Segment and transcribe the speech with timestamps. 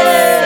[0.00, 0.39] Yay!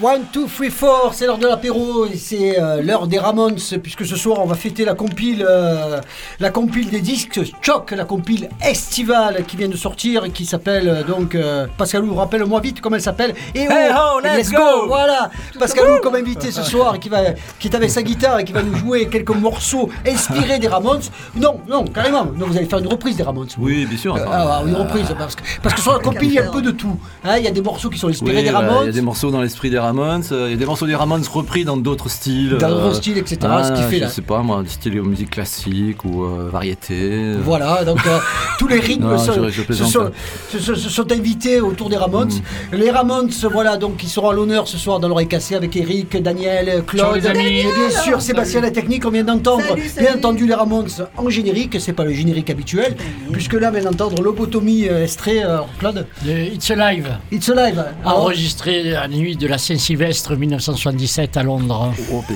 [0.00, 4.04] One, two, three, four, c'est l'heure de l'apéro et c'est euh, l'heure des Ramones puisque
[4.04, 6.00] ce soir on va fêter la compile, euh,
[6.40, 10.88] la compile des disques Choc, la compile estivale qui vient de sortir et qui s'appelle
[10.88, 13.34] euh, donc euh, Pascalou, rappelle-moi vite comment elle s'appelle.
[13.54, 17.20] Et Hey ho, let's go Voilà, Pascalou comme invité ce soir qui va,
[17.60, 21.02] qui est avec sa guitare et qui va nous jouer quelques morceaux inspirés des Ramones.
[21.36, 22.24] Non, non, carrément.
[22.24, 23.48] Non, vous allez faire une reprise des Ramones.
[23.58, 24.16] Oui, bien sûr.
[24.16, 26.50] Euh, ah, une reprise parce que, parce que sur la compile il y a un
[26.50, 26.98] peu de tout.
[27.24, 28.82] Hein, Il y a des morceaux qui sont inspirés Oui, des bah, Ramones.
[28.82, 30.94] il y a des morceaux dans l'esprit des Ramones, il y a des morceaux des
[30.94, 32.56] Ramones repris dans d'autres styles.
[32.58, 34.08] Dans d'autres euh, styles, etc., ah, ce qui fait je là.
[34.08, 37.34] sais pas, moi, style musique classique ou euh, variété.
[37.42, 38.18] Voilà, donc euh,
[38.58, 40.10] tous les rythmes Non, sont, je- je se, sont,
[40.50, 42.30] se- se- se sont invités autour des Ramones.
[42.72, 42.76] Mm.
[42.76, 46.16] Les Ramones, voilà, donc ils seront à l'honneur ce soir dans l'oreille cassée avec Eric,
[46.22, 47.02] Daniel, Claude.
[47.02, 47.58] Ciao, les amis.
[47.60, 50.06] Et bien sûr, Sébastien la technique, on vient d'entendre, Salut, salut.
[50.06, 52.96] bien entendu les Ramones en générique, c'est pas le générique habituel,
[53.32, 56.06] puisque là, on vient d'entendre lobotomie extrait, euh, Claude.
[56.26, 57.84] It's Alive, It's alive.
[58.04, 61.92] Alors, enregistré la nuit de la Saint-Sylvestre 1977 à Londres.
[62.12, 62.22] Oh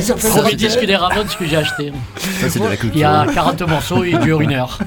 [0.00, 0.56] ça fait Premier ça.
[0.56, 1.92] disque des Ramones que j'ai acheté.
[2.40, 3.34] ça c'est de la Il y a culture.
[3.34, 4.78] 40 morceaux, il dure une heure.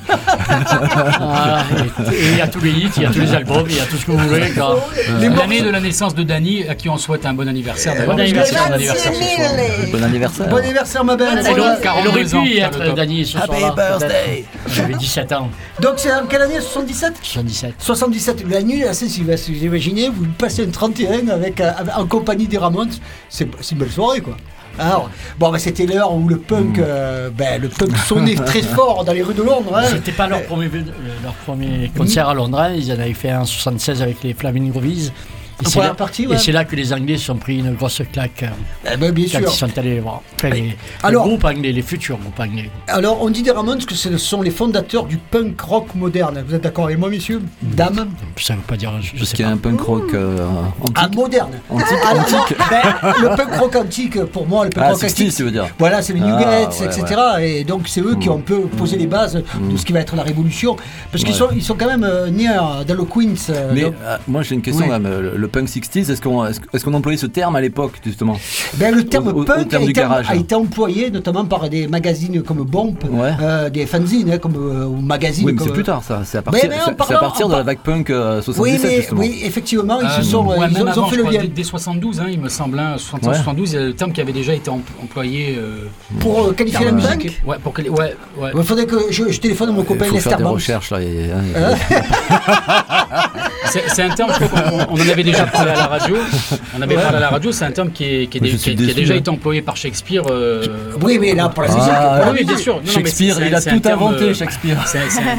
[0.47, 1.63] Voilà,
[2.11, 3.75] et- et il y a tous les hits, il y a tous les albums, il
[3.77, 4.51] y a tout ce que vous voulez.
[4.51, 4.85] quoi.
[5.19, 7.95] Les L'année de la naissance de Danny, à qui on souhaite un bon anniversaire.
[8.05, 8.65] Bon anniversaire.
[8.77, 9.51] Ce soir.
[9.91, 10.47] Bon anniversaire.
[10.49, 11.39] Bon anniversaire, ma belle.
[11.39, 12.93] Aurait, elle 42 aurait ans, pu y être.
[12.95, 13.71] Dany ce Happy soir-là.
[13.71, 13.99] peut-être.
[13.99, 14.45] birthday.
[14.75, 15.49] J'avais 17 ans.
[15.81, 17.73] Donc c'est en quelle année 77 77.
[17.79, 22.05] 77, la nuit à Saint-Sylvestre, vous imaginez, vous passez un 31 avec, euh, avec- en
[22.05, 22.91] compagnie des Ramones,
[23.29, 24.35] c'est c'est une belle soirée quoi.
[24.77, 26.81] Alors, bon, bah, c'était l'heure où le punk, Mm.
[26.85, 29.75] euh, ben, le punk sonnait très fort dans les rues de Londres.
[29.75, 29.83] hein.
[29.89, 30.83] C'était pas leur premier, euh,
[31.21, 32.59] leur premier concert à Londres.
[32.59, 32.71] hein.
[32.77, 35.11] Ils en avaient fait un en 76 avec les Flaming Groovies.
[35.61, 36.37] Et c'est première là, partie, et ouais.
[36.37, 39.25] c'est là que les Anglais se sont pris une grosse claque euh, Eh ben, bien
[39.31, 39.49] quand sûr.
[39.51, 40.21] ils sont allés les voir.
[40.35, 42.69] Enfin, les, Alors- les groupes anglais, les futurs groupes anglais.
[42.87, 46.43] Alors, on dit des Ramones que ce sont les fondateurs du punk rock moderne.
[46.47, 48.07] Vous êtes d'accord avec moi, messieurs Dames
[48.39, 50.37] Ça veut pas dire, je, sais qu'il y a un punk rock euh,
[50.95, 51.15] Ah, antique.
[51.17, 52.57] moderne Antique, Alors, antique.
[52.69, 55.51] ben, Le punk rock antique, pour moi, le punk Ah, rock 60s, antique, tu veux
[55.51, 57.21] dire Voilà, c'est les New Ah, Gates, ouais, etc.
[57.41, 59.99] Et donc, c'est eux qui ont un peu posé les bases de ce qui va
[59.99, 60.77] être la révolution.
[61.11, 63.33] Parce qu'ils sont, ils sont quand même euh, nés euh, dans le Queens.
[63.49, 64.91] euh, Mais donc- euh, moi j'ai une question Oui.
[64.91, 67.61] là, mais le, le punk 60s, est-ce qu'on est-ce, est-ce qu'on employait ce terme à
[67.61, 68.37] l'époque justement
[68.75, 70.29] ben, le terme au- au- au punk terme a, du été, garage.
[70.29, 73.31] a été employé notamment par des magazines comme Bomb, Ouais.
[73.41, 75.45] euh, des fanzines hein, comme euh, ou magazines.
[75.45, 77.19] Oui, mais c'est plus tard ça, c'est à partir, mais en c'est- c'est parlant- à
[77.21, 79.21] partir de la vague punk euh, 77 Oui, mais, justement.
[79.21, 81.41] oui, effectivement, ils Euh, se sont, ouais, ils ont, ils ont avant, fait le lien.
[81.41, 83.35] dès, dès 72, hein, il me semble, hein, 71, Ouais.
[83.37, 85.55] 72, il y a le terme qui avait déjà été em- employé.
[85.57, 85.85] euh,
[86.19, 87.41] Pour euh, qualifier la euh, musique.
[87.45, 88.51] Ouais, pour quel- ouais, ouais.
[88.55, 90.53] Il faudrait que je, je téléphone à mon Il copain faut Lester faire des Banks.
[90.53, 90.97] recherches là.
[90.99, 91.75] hein,
[93.87, 96.15] C'est un terme, je crois qu'on on en avait déjà parlé à la radio.
[96.77, 98.73] On avait parlé à la radio, c'est un terme qui, est, qui, est qui a-
[98.75, 99.17] qui a déjà hein.
[99.17, 100.23] été employé par Shakespeare.
[100.29, 100.65] euh,
[101.01, 101.75] Oui, mais là, pour la Ah,
[102.25, 102.39] musique.
[102.39, 102.75] oui, bien sûr.
[102.75, 104.77] Non, non, mais Shakespeare, il a tout terme, inventé, euh, Shakespeare.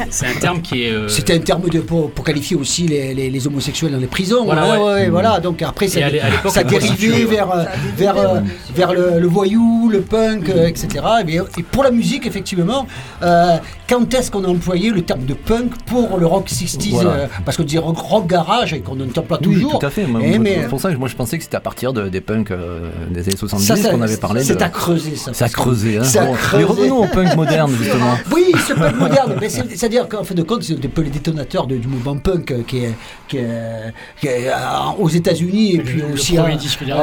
[0.09, 0.91] C'est un, terme qui est.
[0.91, 4.07] euh, C'était un terme de, pour, pour qualifier aussi les, les, les homosexuels dans les
[4.07, 4.45] prisons.
[4.45, 4.93] Voilà, ouais, ouais.
[4.93, 5.39] ouais, voilà.
[5.39, 11.03] Donc après, ça, à ça dérivait vers, le, voyou, le punk, euh, etc.
[11.27, 12.85] Et, pour la musique, effectivement,
[13.21, 17.09] quand est-ce qu'on a employé le terme de punk pour le rock 60s Voilà.
[17.11, 19.79] euh, Parce qu'on dit rock, garage et qu'on n'entend pas toujours.
[19.91, 20.05] Fait.
[20.07, 21.93] Moi, Eh, moi, mais- c'est pour ça que moi je pensais que c'était à partir
[21.93, 24.43] de- des punks euh, des années 70 Ça, ça- qu'on avait parlé.
[24.43, 24.63] C'est de...
[24.63, 25.31] à creuser, ça.
[25.33, 25.97] C'est à creuser.
[25.99, 26.03] Hein.
[26.25, 26.35] Bon.
[26.57, 28.17] Mais revenons au punk moderne justement.
[28.33, 29.35] Oui, ce punk moderne.
[29.47, 32.61] C'est-à-dire qu'en fin de compte, c'est un peu les détonateurs de- du mouvement punk euh,
[32.65, 32.93] qui est,
[33.27, 34.53] qui est- qui est, euh,
[34.99, 36.55] aux États-Unis et Le- puis le aussi euh, euh,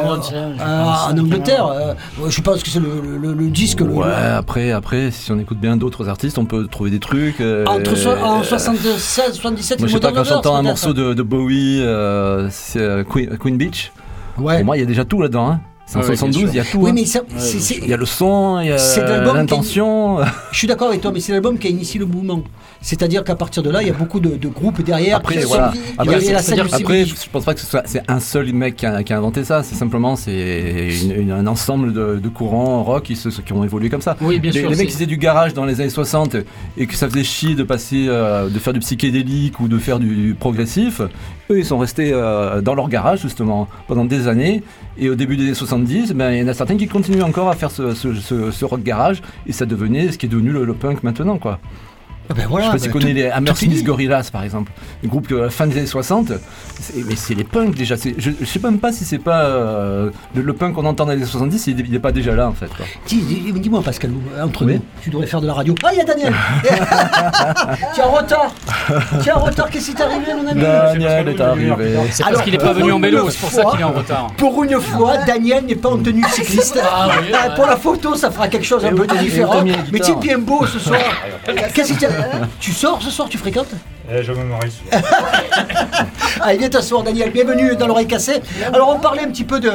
[0.03, 1.67] pense, en c'est Angleterre.
[1.67, 1.95] euh,
[2.29, 3.81] je pense que c'est le, le- le disque.
[3.81, 4.07] le- Ouais,
[4.37, 7.41] après, après, si on écoute bien d'autres artistes, on peut trouver des trucs.
[7.41, 10.93] euh, Entre so- en euh, 76, 77, Moi, je sais pas, quand j'entends un morceau
[10.93, 12.78] de, de Bowie, euh, c'est euh,
[13.09, 13.93] Queen, Queen Beach,
[14.39, 14.57] Ouais.
[14.57, 15.51] pour moi, il y a déjà tout là-dedans.
[15.51, 15.61] Hein.
[15.91, 16.51] C'est en Ouais, bien 72, sûr.
[16.53, 16.79] il y a tout.
[16.81, 16.93] Oui, hein.
[16.95, 17.21] mais ça-
[17.83, 19.01] Il y a le son, il y a qui-
[19.35, 20.19] l'intention.
[20.53, 22.43] je suis d'accord avec toi, mais c'est l'album qui a initié le mouvement.
[22.83, 25.17] C'est-à-dire qu'à partir de là, il y a beaucoup de, de groupes derrière.
[25.17, 25.73] Après, voilà.
[25.97, 27.15] Après, la scène Après, CBJ.
[27.25, 29.45] je pense pas que ce soit c'est un seul mec qui a, qui a inventé
[29.45, 29.63] ça.
[29.63, 30.89] C'est simplement c'est
[31.31, 34.17] un ensemble de, de courants rock qui, se, qui ont évolué comme ça.
[34.21, 34.71] Oui, bien les, sûr.
[34.71, 36.37] les mecs qui faisaient du garage dans les années 60
[36.77, 39.99] et que ça faisait chier de passer, euh, de faire du psychédélique ou de faire
[39.99, 41.01] du progressif,
[41.51, 44.63] eux ils sont restés euh, dans leur garage justement pendant des années.
[45.01, 47.49] Et au début des années 70, ben, il y en a certains qui continuent encore
[47.49, 51.05] à faire ce, rock garage et ça devenait ce qui est devenu le, le punk
[51.05, 51.61] maintenant quoi.
[52.31, 53.85] Ah ben voilà, je sais pas si ben, tu connais les Hammersmith.
[53.85, 54.71] Gorillaz par exemple,
[55.05, 56.33] un groupe la fin des années 60,
[56.81, 57.95] c'est- mais c'est les punks déjà.
[57.97, 61.13] Je, je sais même pas si c'est pas euh, le, le punk qu'on entend dans
[61.13, 62.69] les années 70, il, il est pas déjà là en fait.
[63.07, 63.23] Dis-
[63.55, 64.11] Dis-moi, Pascal,
[64.43, 64.75] entre Oui.
[64.75, 65.75] nous, tu devrais faire de la radio.
[65.85, 66.35] Ah, il y a Daniel
[67.95, 68.55] Tu es en retard
[69.23, 71.73] Tu es en retard, qu'est-ce qui t'est arrivé, mon ami Daniel est arrivé.
[72.11, 73.93] C'est Alors, parce qu'il n'est pas venu en vélo, c'est pour ça qu'il est en
[73.93, 74.27] retard.
[74.37, 76.79] Pour une fois, Daniel n'est pas en tenue cycliste.
[76.83, 77.51] Ah Ah.
[77.57, 79.63] Pour la photo, ça fera quelque chose un peu différent.
[79.93, 80.99] Mais tu es bien beau ce soir.
[81.75, 82.05] Qu'est-ce qui
[82.61, 83.71] Tu sors ce soir, tu fréquentes
[84.11, 84.71] Eh, je me marie.
[84.71, 85.03] ce soir.
[86.41, 87.31] Allez, viens t'asseoir, Daniel.
[87.31, 88.41] Bienvenue dans l'oreille cassée.
[88.73, 89.71] Alors, on parlait un petit peu de,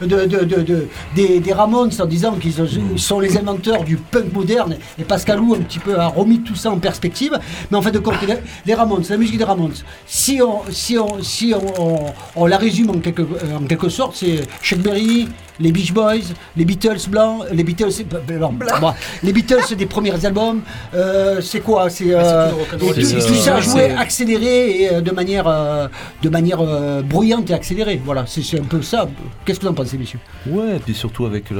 [0.00, 2.52] de, de- de- de- des, des Ramones en disant qu'ils
[2.98, 4.76] sont- les inventeurs du punk moderne.
[4.98, 7.38] Et Pascalou, un petit peu, a remis tout ça en perspective.
[7.70, 8.36] Mais en fait, de compte, les,
[8.66, 9.74] les Ramones, la musique des Ramones,
[10.06, 14.16] si on, si on, si on, on- on la résume en quelque, en quelque sorte,
[14.16, 15.28] c'est Chuck Berry,
[15.62, 16.26] les Beach Boys,
[16.56, 18.92] les Beatles blancs, les Beatles, euh, blancs, bon,
[19.22, 20.60] les Beatles des premiers albums.
[20.94, 25.46] euh, c'est quoi C'est euh, et tout, ça euh, joué accéléré et euh, de manière,
[25.46, 25.86] euh,
[26.22, 28.00] de manière euh, bruyante et accélérée.
[28.04, 29.08] Voilà, c'est un peu ça.
[29.44, 30.18] Qu'est-ce que vous en pensez, messieurs?
[30.46, 31.56] Ouais, et puis surtout avec le-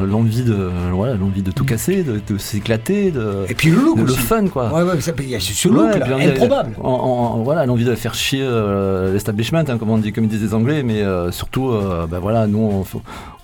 [0.00, 3.76] le- l'envie de, voilà, l'envie de tout casser, de, de s'éclater, de, Et puis le
[3.76, 4.72] look de- le fun quoi.
[4.72, 6.74] Ouais, ouais, ça- il y a ce Ouais, look et là, puis l'envie de- improbable.
[6.82, 10.30] en- en- voilà, l'envie de faire chier euh, l'establishment, hein, comme on dit, comme ils
[10.30, 12.77] disent les Anglais, mais euh, surtout, euh, ben voilà, nous, on,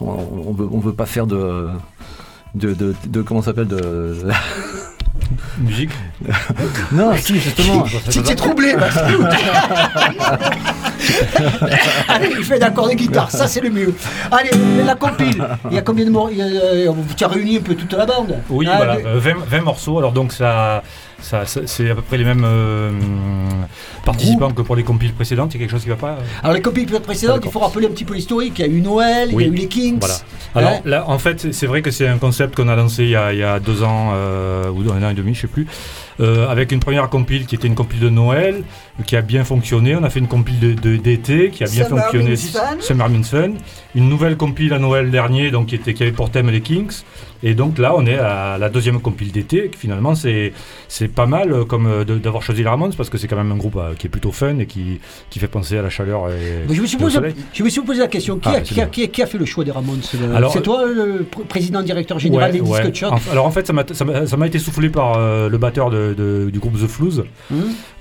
[0.01, 0.07] on,
[0.49, 1.69] on veut, on veut pas faire de,
[2.55, 4.17] de, de, de- comment ça s'appelle de,
[5.59, 5.91] Musique.
[6.93, 7.85] non, si justement.
[8.11, 9.15] Tu t'es troublé, Pascal.
[12.09, 13.95] Allez, il fait d'accord de guitare, ça c'est le mieux.
[14.31, 14.51] Allez,
[14.85, 15.45] la compile.
[15.71, 17.75] Il y a combien de morceaux il y a, euh, Tu as réuni un peu
[17.75, 19.99] toute la bande Oui, Ah, voilà, le- euh, 20, 20 morceaux.
[19.99, 20.83] Alors donc ça,
[21.25, 22.91] ça, ça- c'est à peu près les mêmes euh,
[24.05, 25.55] participants que pour les compiles précédentes.
[25.55, 27.59] Il y a quelque chose qui va pas euh Alors les copies précédentes, il faut
[27.61, 28.59] rappeler un petit peu l'historique.
[28.59, 29.99] Il y a eu Noël, il y a eu les Kings.
[30.01, 30.15] Voilà.
[30.55, 33.11] Alors Hein là, en fait, c'est- vrai que c'est un concept qu'on a lancé il
[33.11, 35.47] y a, il y a deux ans euh, ou un an et demi, je sais
[35.49, 35.67] plus,
[36.21, 38.63] euh, avec une première compile qui était une compile de Noël,
[39.07, 39.97] qui a bien fonctionné.
[39.97, 42.77] On a fait une compile de- de- d'été qui a bien Summer fonctionné, Means Fun.
[42.81, 43.51] Summer Means Fun.
[43.97, 47.03] Une nouvelle compile à Noël dernier, donc qui était qui avait pour thème les Kings.
[47.47, 49.71] Et donc là, on est à la deuxième compile d'été.
[49.77, 50.53] Finalement, c'est
[50.89, 53.53] c'est pas mal euh, comme euh, d'avoir choisi les Ramones parce que c'est quand même
[53.53, 56.31] un groupe euh, qui est plutôt fun et qui, qui fait penser à la chaleur
[56.31, 57.35] et, Mais je, me suis posé, soleil.
[57.53, 59.27] je me suis posé la question qui, Ah, a, qui, a, qui a- qui a
[59.27, 62.51] fait le choix des Ramones C'est le- Alors, c'est toi, le pr- président directeur général
[62.53, 62.81] Ouais, des ouais.
[62.83, 65.19] disques Choc En- alors en fait, ça m'a- ça m'a ça m'a été soufflé par
[65.19, 67.21] euh, le batteur de- de- du groupe The Flues.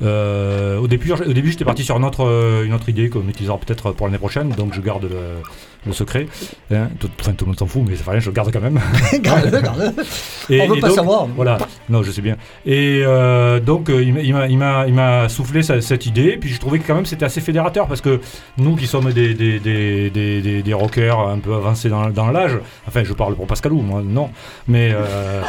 [0.02, 3.92] Euh, au début, j'étais parti sur une autre, euh, une autre idée qu'on utilisera peut-être
[3.92, 5.42] pour l'année prochaine, donc je garde le,
[5.86, 6.28] le secret.
[6.72, 8.52] Hein, tout, enfin, tout le monde s'en fout, mais ça fait rien, je le garde
[8.52, 8.80] quand même.
[9.22, 10.60] Garde-le, garde-le.
[10.62, 11.28] On veut pas donc, savoir.
[11.36, 11.58] Voilà,
[11.90, 12.36] non, je sais bien.
[12.66, 16.96] Et euh, donc, euh, il m'a- soufflé sa- cette idée, puis je trouvais que quand
[16.96, 18.20] même c'était assez fédérateur, parce que
[18.58, 22.58] nous qui sommes des, des, des, des, des- rockers un peu avancés dans, dans l'âge,
[22.88, 24.30] enfin, je parle pour Pascalou, moi, non,
[24.68, 24.92] mais.
[24.94, 25.42] euh,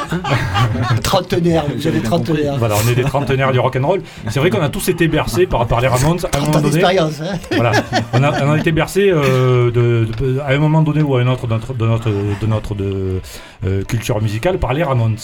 [1.02, 2.00] Trentenaire, compris.
[2.02, 2.56] trentenaire.
[2.58, 4.02] Voilà, on est des trentenaires du rock'n'roll.
[4.28, 6.68] C'est vrai qu'on a tous été bercés par, par les Ramones à un 30 moment
[6.68, 6.84] donné.
[6.84, 7.08] Hein
[7.52, 7.72] Voilà,
[8.12, 11.20] on a, on a été bercés euh, de, de- à un moment donné ou à
[11.20, 13.20] un autre de notre, de notre, de notre de,
[13.64, 15.16] euh, culture musicale par les Ramones.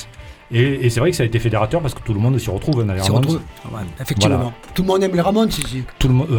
[0.52, 2.50] Et, et c'est vrai que ça a été fédérateur parce que tout le monde s'y
[2.50, 3.16] retrouve dans les Ramones.
[3.18, 3.40] retrouve.
[3.72, 4.36] Ouais, effectivement.
[4.36, 4.52] Voilà.
[4.74, 5.84] Tout le monde aime les Ramones ici.
[5.98, 6.28] Tout le monde.
[6.30, 6.38] euh,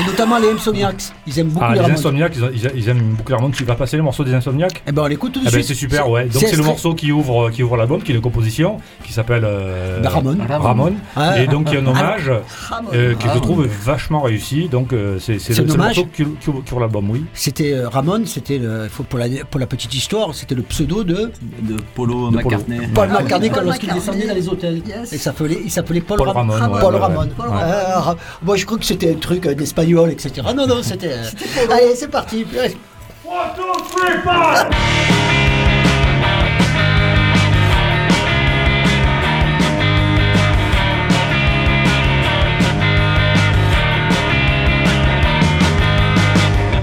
[0.00, 1.02] Et notamment les Insomniacs.
[1.26, 1.80] Ils aiment beaucoup Ah, les.
[1.80, 3.52] Insomniacs, ils, ils- ils aiment beaucoup les Ramones.
[3.52, 5.52] Tu vas passer le morceau des Insomniacs Eh ben on l'écoute tout de Eh ben,
[5.54, 5.66] suite.
[5.66, 6.24] c'est super, ouais.
[6.26, 9.42] Donc c'est le morceau qui ouvre, qui ouvre l'album, qui est une composition, qui s'appelle
[9.44, 10.36] euh, Ben, Ramon.
[10.48, 10.92] Ramon.
[11.16, 12.30] Ah, Et donc il y a un hommage
[12.68, 12.88] Ramon.
[12.94, 14.68] euh, que je trouve vachement réussi.
[14.68, 17.10] Donc euh, c'est c'est C'est le, le hommage morceau qui, qui ouvre, qui ouvre l'album,
[17.10, 17.24] oui.
[17.34, 21.04] C'était euh, Ramon, c'était le- faut- pour la, pour la petite histoire, c'était le pseudo
[21.04, 21.30] de
[21.62, 22.50] De Polo De Polo.
[22.50, 22.86] McCartney.
[22.94, 23.22] Paul Ouais.
[23.22, 24.82] McCartney quand Paul lorsqu'il descendait dans les hôtels.
[24.86, 25.12] Yes.
[25.12, 26.78] Et il s'appelait, il s'appelait Paul, Paul Ram- Ramon.
[26.80, 27.28] Paul Ramon.
[27.36, 27.46] Paul.
[27.52, 30.42] Euh, moi je crois que c'était un truc euh, d'espagnol, etc.
[30.54, 31.12] Non, non, c'était.
[31.12, 32.44] euh, Allez, c'est parti.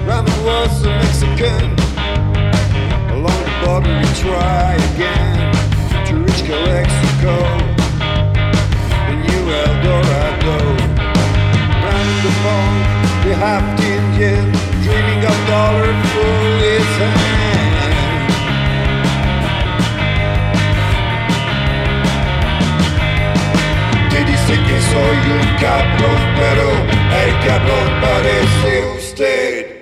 [0.07, 1.75] Ramen was a Mexican.
[3.13, 5.53] Along the border we try again
[6.07, 7.35] to reach Calexico,
[9.07, 10.07] the new El Dorado.
[10.17, 10.26] Round
[12.27, 12.79] the phone,
[13.23, 14.45] the half Indian,
[14.83, 17.87] dreaming of dollar full his hand.
[24.11, 26.65] Te dice que soy un cabrón, pero
[27.23, 29.76] el cabrón parece usted.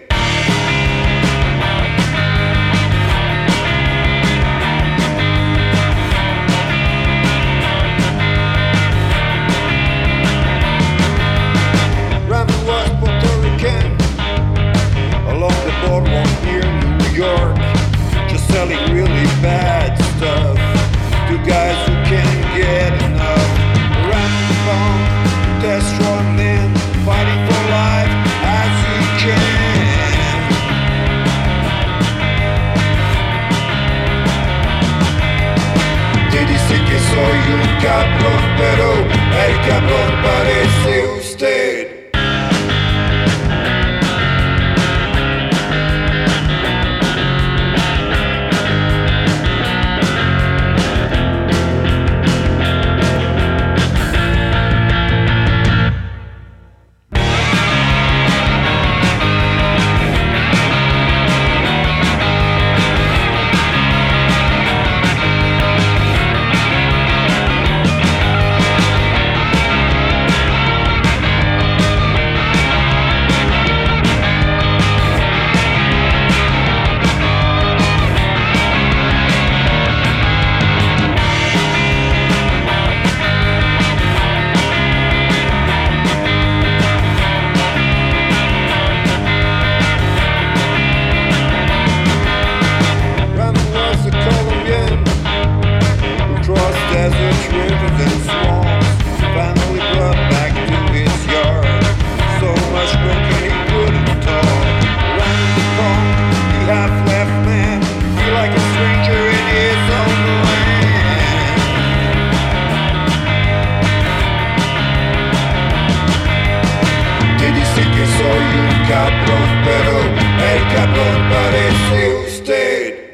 [122.46, 123.05] state.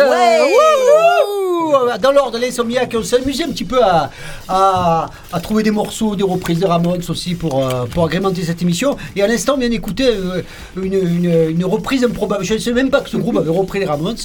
[0.00, 4.10] Wouhou Dans l'ordre, les Insomniacs, on s'est amusé un petit peu à,
[4.48, 8.62] à, à trouver des morceaux, des reprises de Ramones aussi pour, euh, pour agrémenter cette
[8.62, 8.96] émission.
[9.16, 10.42] Et à l'instant, on vient d'écouter euh,
[10.76, 12.44] une, une, une reprise improbable.
[12.44, 14.16] Je ne savais même pas que ce groupe avait repris les Ramones.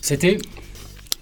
[0.00, 0.38] C'était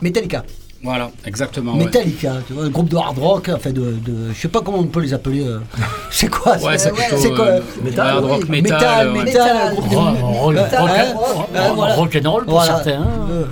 [0.00, 0.44] Metallica.
[0.82, 1.74] Voilà, exactement.
[1.76, 1.84] ouais.
[1.84, 4.78] Metallica, tu vois, un groupe de hard rock, enfin de, de je sais pas comment
[4.80, 5.46] on peut les appeler.
[5.46, 5.58] euh,
[6.10, 9.12] c'est quoi Ouais, c'est plutôt c'est quoi euh, Metal, hard rock, oui, metal.
[9.12, 11.94] metal, Rock, rock, Euh, rock, hein, rock, euh, voilà.
[11.94, 12.74] rock'n'roll pour Voilà.
[12.82, 13.44] certains, Euh,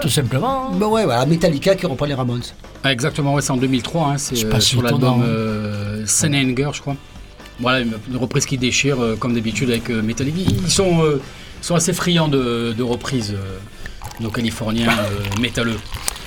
[0.00, 0.70] tout simplement.
[0.70, 2.42] bah ouais, voilà, Metallica qui reprend les Ramones.
[2.84, 4.06] Ah, exactement, ouais, c'est en 2003.
[4.12, 5.24] Hein, c'est C'est euh, pas si sur l'album hein.
[5.26, 6.94] euh, Sun Anger, je crois.
[7.58, 10.48] Voilà, une, une reprise qui déchire, euh, comme d'habitude, avec euh, Metallica.
[10.64, 11.20] Ils sont, euh,
[11.60, 13.58] sont assez friands de, de reprises, euh,
[14.20, 15.78] nos Californiens euh, métalleux.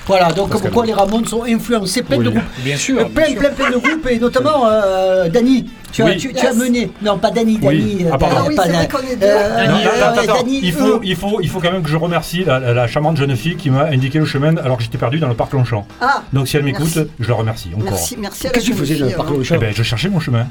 [0.06, 2.42] Voilà, donc pourquoi les Ramones sont influencés plein de Oui, groupes.
[2.64, 2.98] Bien sûr.
[3.00, 3.38] Euh, bien plein, sûr.
[3.38, 5.70] plein, plein de groupes et notamment euh, Dany.
[5.92, 6.16] Tu, as, Oui.
[6.16, 6.90] tu, tu as mené.
[7.02, 7.78] Non, pas Dany, Oui.
[7.78, 8.06] Dany.
[8.10, 8.36] Ah, pardon.
[8.36, 9.26] euh, Ah oui, pas c'est Dan- vrai qu'on est deux.
[9.26, 11.88] euh, Dany, Non, attends, attends, Dany, il, faut, il, faut, il faut quand même que
[11.90, 14.82] je remercie la, la- la charmante jeune fille qui m'a indiqué le chemin alors que
[14.82, 15.86] j'étais perdu dans le parc Longchamp.
[16.00, 17.84] Ah, Donc si elle m'écoute, je la remercie encore.
[17.84, 19.34] merci, merci à la Qu'est-ce que tu faisais fille, le parc hein.
[19.36, 20.46] Longchamp Eh ben, je cherchais mon chemin.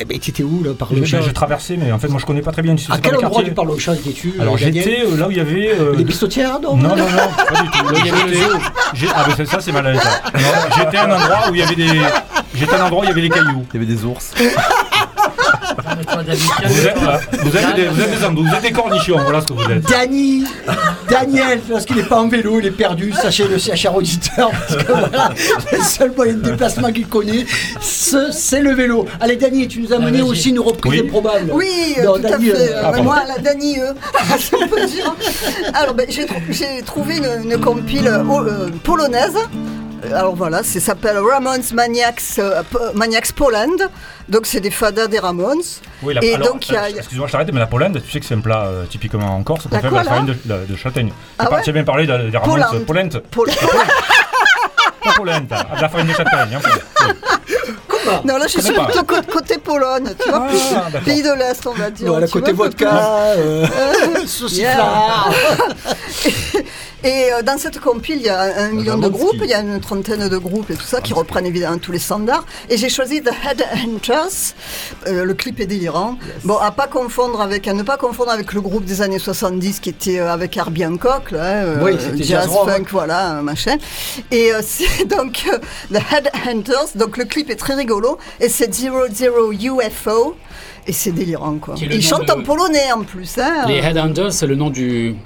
[0.00, 2.26] Eh ben, t'étais où, là, par Je, le je traversais, mais en fait, moi, je
[2.26, 2.74] connais pas très bien.
[2.76, 5.30] c'est À quel le endroit du Longchamp étais-tu Alors euh, Daniel j'étais euh, là où
[5.30, 5.70] il y avait.
[5.78, 7.84] euh, Les bistotières, non Non, non, non, pas du tout.
[7.84, 8.58] Là, Il y avait le j'étais- zoo.
[8.94, 10.20] j'ai- Ah, ben c'est ça, c'est malin ça.
[10.34, 10.40] Non,
[10.76, 11.88] J'étais à un endroit où il y avait des.
[12.56, 13.64] J'étais à un endroit où il y avait des cailloux.
[13.72, 14.32] Il y avait des ours.
[16.66, 19.40] Vous êtes, là, vous êtes des, vous êtes des andous, vous êtes des cornichons, voilà
[19.40, 19.82] ce que vous êtes.
[19.88, 20.44] Dany,
[21.08, 24.82] Daniel, parce qu'il n'est pas en vélo, il est perdu, sachez-le, c'est cher auditeur, parce
[24.84, 25.30] que voilà,
[25.72, 27.44] le seul moyen de déplacement qu'il connaît,
[27.80, 29.06] ce- c'est le vélo.
[29.20, 30.30] Allez, Dany, tu nous as mené vas-y.
[30.30, 31.06] aussi une reprise Oui.
[31.06, 31.50] improbable.
[31.52, 32.60] Oui, euh, Non, tout Dany, à fait.
[32.60, 33.02] euh, Euh, ah, pardon.
[33.04, 33.92] moi, la Dany, euh,
[34.38, 35.14] si on peut dire.
[35.74, 39.36] Alors, ben, j'ai trou- j'ai trouvé une, une compile euh, euh, polonaise.
[40.04, 42.62] Euh, Alors voilà, ça s'appelle Ramones Maniacs, euh,
[42.94, 43.76] Maniacs Poland.
[44.28, 45.60] Donc c'est des fadas des Ramones.
[46.02, 48.00] Oui, la, Et alors, donc, il y a- euh, excuse-moi, je t'arrête, mais la Polende,
[48.04, 50.04] tu sais que c'est un plat euh, typiquement en Corse qu'on La fait avec la
[50.04, 51.12] farine de, de- de châtaigne.
[51.38, 53.18] Ah Tu par- ouais tu as bien parlé de- des Ramones, Polente.
[53.18, 53.20] polente.
[53.30, 53.50] Pol-
[55.02, 56.56] Pas polente, de la farine de châtaigne.
[56.56, 57.10] hein.
[58.24, 58.84] non, là je suis pas.
[58.84, 60.58] plutôt côté, côté Pologne, tu vois, Ah, plus
[60.92, 61.00] d'accord.
[61.04, 62.06] pays de l'Est, on va dire.
[62.10, 62.90] Voilà, côté vois, vodka,
[63.36, 63.66] euh,
[64.16, 64.20] Euh.
[67.04, 69.60] Et euh, dans cette compile, il y a un, million de groupes, il y a
[69.60, 72.46] une trentaine de groupes et tout ça qui reprennent évidemment tous les standards.
[72.70, 74.54] Et j'ai choisi The Headhunters.
[75.06, 76.16] Euh, le clip est délirant.
[76.44, 79.80] Bon, à pas confondre avec, à ne pas confondre avec le groupe des années 70
[79.80, 82.70] qui était euh, avec Herbie Hancock, là, euh, Oui, c'était jazz, rock.
[82.70, 83.76] funk, voilà, euh, machin.
[84.30, 85.58] Et euh, c'est donc euh,
[85.92, 86.96] The Headhunters.
[86.96, 90.36] Donc le clip est très rigolo et c'est Zero Zero UFO.
[90.86, 91.74] Et c'est délirant, quoi.
[91.78, 93.38] Ils chantent de- en polonais en plus.
[93.38, 93.64] Hein.
[93.68, 95.16] Les Headhunters, c'est le nom du,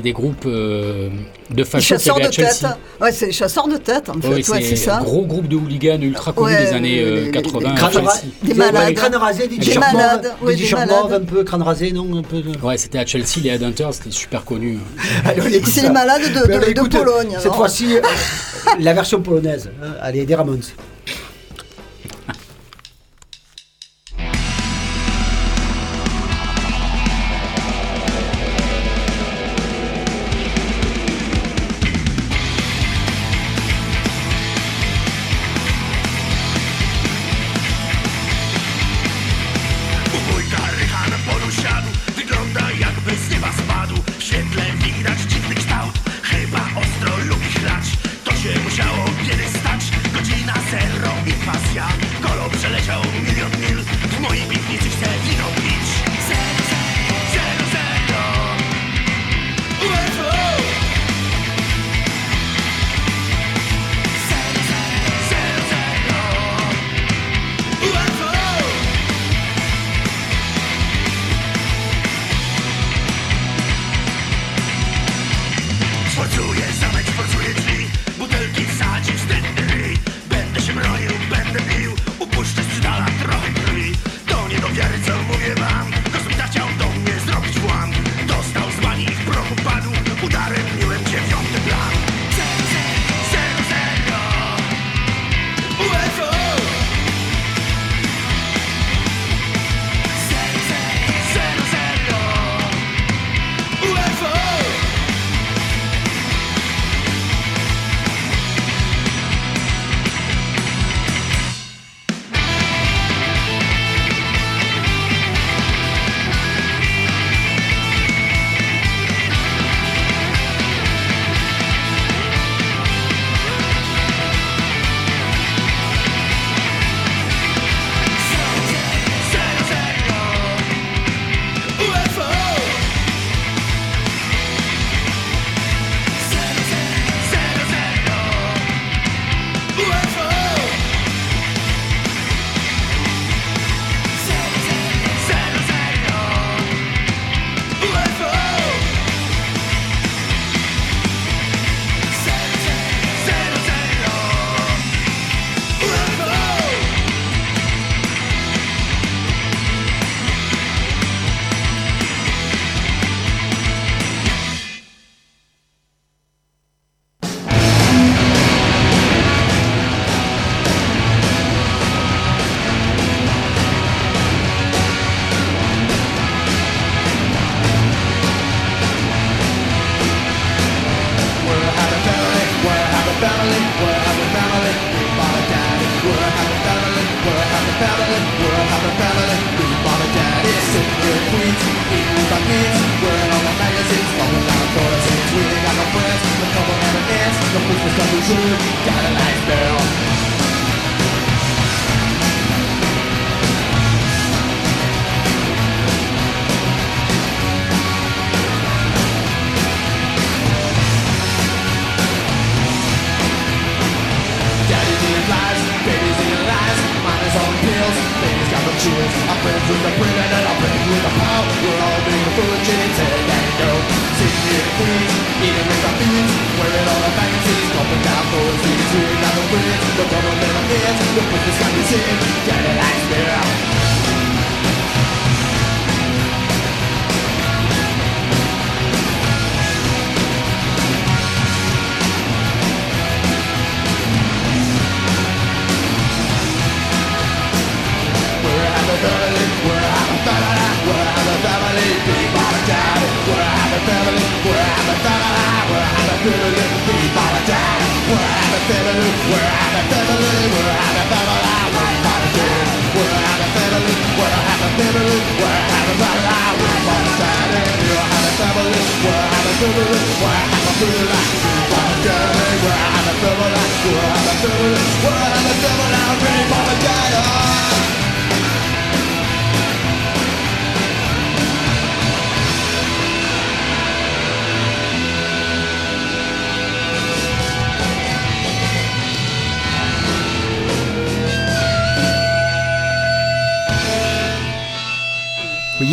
[0.00, 1.08] des, groupes euh,
[1.50, 2.66] de fachos chasseurs de tête.
[3.12, 4.10] C'est les chasseurs de tête
[4.42, 4.90] c'est.
[5.02, 7.72] Gros groupe de hooligans ultra connus des années euh, 80.
[8.42, 8.88] Des, des malades.
[8.88, 10.32] des crânes rasés, des, des malades.
[10.46, 12.42] Des, des un peu crâne rasé, non un peu.
[12.62, 14.78] Ouais, c'était à Chelsea les Headhunters, c'était super connu.
[15.64, 17.36] c'est les malades de, de Pologne.
[17.40, 18.00] Cette fois-ci, euh,
[18.78, 19.70] la version polonaise.
[19.82, 20.62] Euh, allez, des Ramones.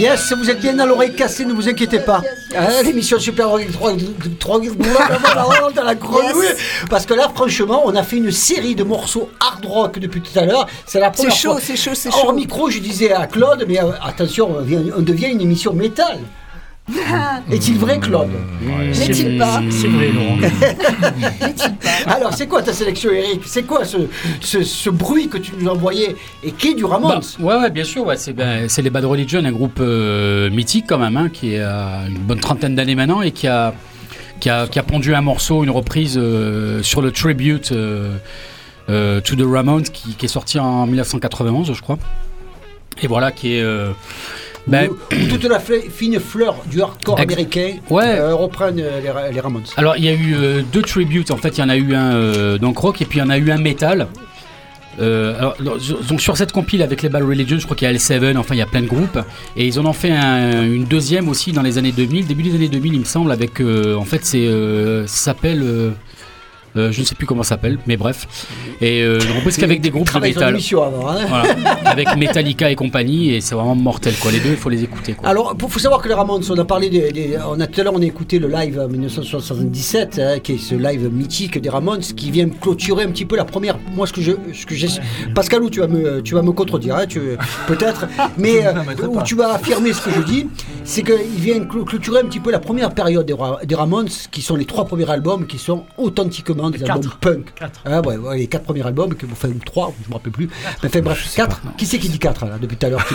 [0.02, 2.22] Yes, vous êtes bien à l'oreille cassée, ne vous inquiétez pas.
[2.58, 3.94] Hein, L'émission Super Rock 3,
[4.40, 4.60] 3,
[5.76, 6.48] dans la grenouille.
[6.90, 10.38] Parce que là, franchement, on a fait une série de morceaux hard rock depuis tout
[10.40, 10.66] à l'heure.
[10.88, 11.62] C'est la C'est première chaud, fois.
[11.64, 12.34] c'est chaud, c'est Hors chaud.
[12.34, 16.18] micro, je disais à Claude, mais euh, attention, on devient, on devient une émission métal.
[17.52, 18.30] Est-il vrai, Claude
[18.62, 20.38] N'est-il pas C'est vrai, Laurent.
[22.06, 23.98] Alors, c'est quoi ta sélection, Eric C'est quoi ce,
[24.42, 27.62] ce, ce bruit que tu nous as envoyé Et qui est du Ramones Bah, ouais,
[27.62, 28.06] ouais, bien sûr.
[28.06, 31.56] Ouais, c'est ben, c'est les Bad Religion, un groupe euh, mythique quand même, hein, qui
[31.58, 33.74] a une bonne trentaine d'années maintenant et qui a,
[34.40, 38.18] qui, a, qui a pondu un morceau, une reprise euh, sur le tribute euh,
[38.90, 41.98] euh, to the Ramones qui, qui est sorti en 1991, je crois.
[43.02, 43.64] Et voilà, qui est.
[44.68, 48.04] ben, Où- où toute la fine fleur du hardcore Ex- américain Ouais.
[48.20, 49.64] euh, reprennent euh, les, Ra- les Ramones.
[49.78, 51.94] Alors il y a eu euh, deux tributes, en fait il y en a eu
[51.96, 54.08] un euh, donc rock et puis il y en a eu un métal.
[55.00, 55.56] Euh, alors,
[56.08, 58.56] donc sur cette compile avec les Bad Religion, je crois qu'il y a L7, enfin
[58.56, 59.18] il y a plein de groupes
[59.56, 62.56] et ils en ont fait un- une deuxième aussi dans les années 2000, début des
[62.56, 64.48] années 2000 il me semble avec en fait c'est
[65.08, 65.94] ça s'appelle
[66.76, 68.28] je ne sais plus comment ça s'appelle mais bref
[68.82, 70.54] et euh, on peut qu'avec des groupes de métal
[71.10, 71.26] hein.
[71.30, 71.44] voilà,
[71.86, 75.14] avec Metallica et compagnie et c'est vraiment mortel quoi les deux il faut les écouter
[75.14, 75.28] quoi.
[75.30, 77.80] Alors, il faut savoir que les Ramones, on a parlé des, des- on a tout
[77.82, 81.60] à l'heure on a écouté le live en 1977, hein, qui est ce live mythique
[81.60, 83.78] des Ramones, qui vient clôturer un petit peu la première.
[83.96, 84.88] Moi, ce que je, ce que j'ai,
[85.36, 87.20] Pascalou, tu vas me, tu vas me contredire, hein, tu,
[87.68, 88.06] peut-être,
[88.38, 88.74] mais euh,
[89.08, 90.48] où tu vas affirmer ce que je dis,
[90.84, 94.10] c'est qu'il vient clôt- clôturer un petit peu la première période des, Ra- des Ramones,
[94.32, 96.92] qui sont les trois premiers albums, qui sont authentiquement des Quatre.
[96.98, 97.46] albums punk.
[97.56, 97.80] Quatre.
[97.86, 100.50] Ah ouais, ouais, les quatre premiers albums, que- enfin ou trois, je me rappelle plus.
[100.84, 101.62] Mais enfin bref, quatre.
[101.78, 103.06] Qui c'est qui dit quatre là depuis tout à l'heure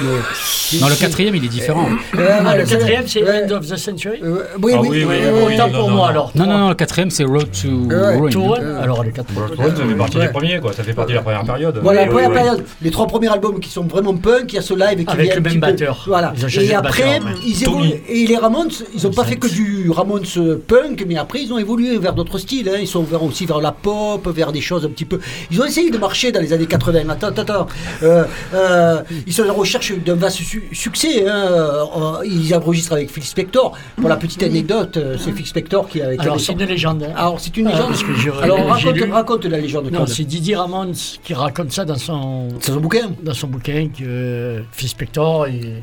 [0.80, 1.88] Non le quatrième il est différent.
[2.18, 3.22] Euh, Ah, le quatrième, c'est.
[3.22, 5.54] End of the Century Euh, oui, Ah oui, oui, oui, oui, oui, oui.
[5.54, 6.11] Autant pour non, moi non.
[6.11, 6.32] alors.
[6.35, 8.30] Non non non le quatrième c'est Road to Ruin.
[8.30, 9.32] To One, Euh, alors les quatre.
[9.32, 10.72] Blood Run, ça fait partie des premiers, quoi.
[10.72, 11.78] Ça fait partie de la première période.
[11.82, 14.56] Voilà, Oui, la première oui, période, les trois premiers albums qui sont vraiment punk, il
[14.56, 16.04] y a ce live qui Avec le même batteur.
[16.06, 16.32] Voilà.
[16.61, 17.90] Et après, ils évoluent.
[18.09, 20.24] Et les Ramones, ils n'ont pas fait que du Ramones
[20.66, 22.68] punk, mais après ils ont évolué vers d'autres styles.
[22.68, 22.78] hein.
[22.80, 25.20] Ils sont vers aussi vers la pop, vers des choses un petit peu.
[25.51, 27.09] Ils ont essayé de marcher dans les années 80.
[27.11, 27.66] Attends, attends, attends.
[28.03, 31.29] Euh, euh, ils sont en recherche d'un vaste su- succès.
[31.29, 31.49] hein.
[31.51, 33.77] Euh, Ils enregistrent avec Phil Spector.
[33.96, 36.14] Pour la petite anecdote, c'est Phil Spector qui a.
[36.14, 37.03] qui Alors avait c'est une légende.
[37.14, 37.92] Alors c'est une Ah, légende.
[37.92, 38.66] que Alors
[39.12, 39.90] raconte, la légende.
[39.92, 43.11] Non, c'est Didier Ramones qui raconte ça dans son, son bouquin.
[43.22, 45.83] dans son bouquin que Phil Spector, il,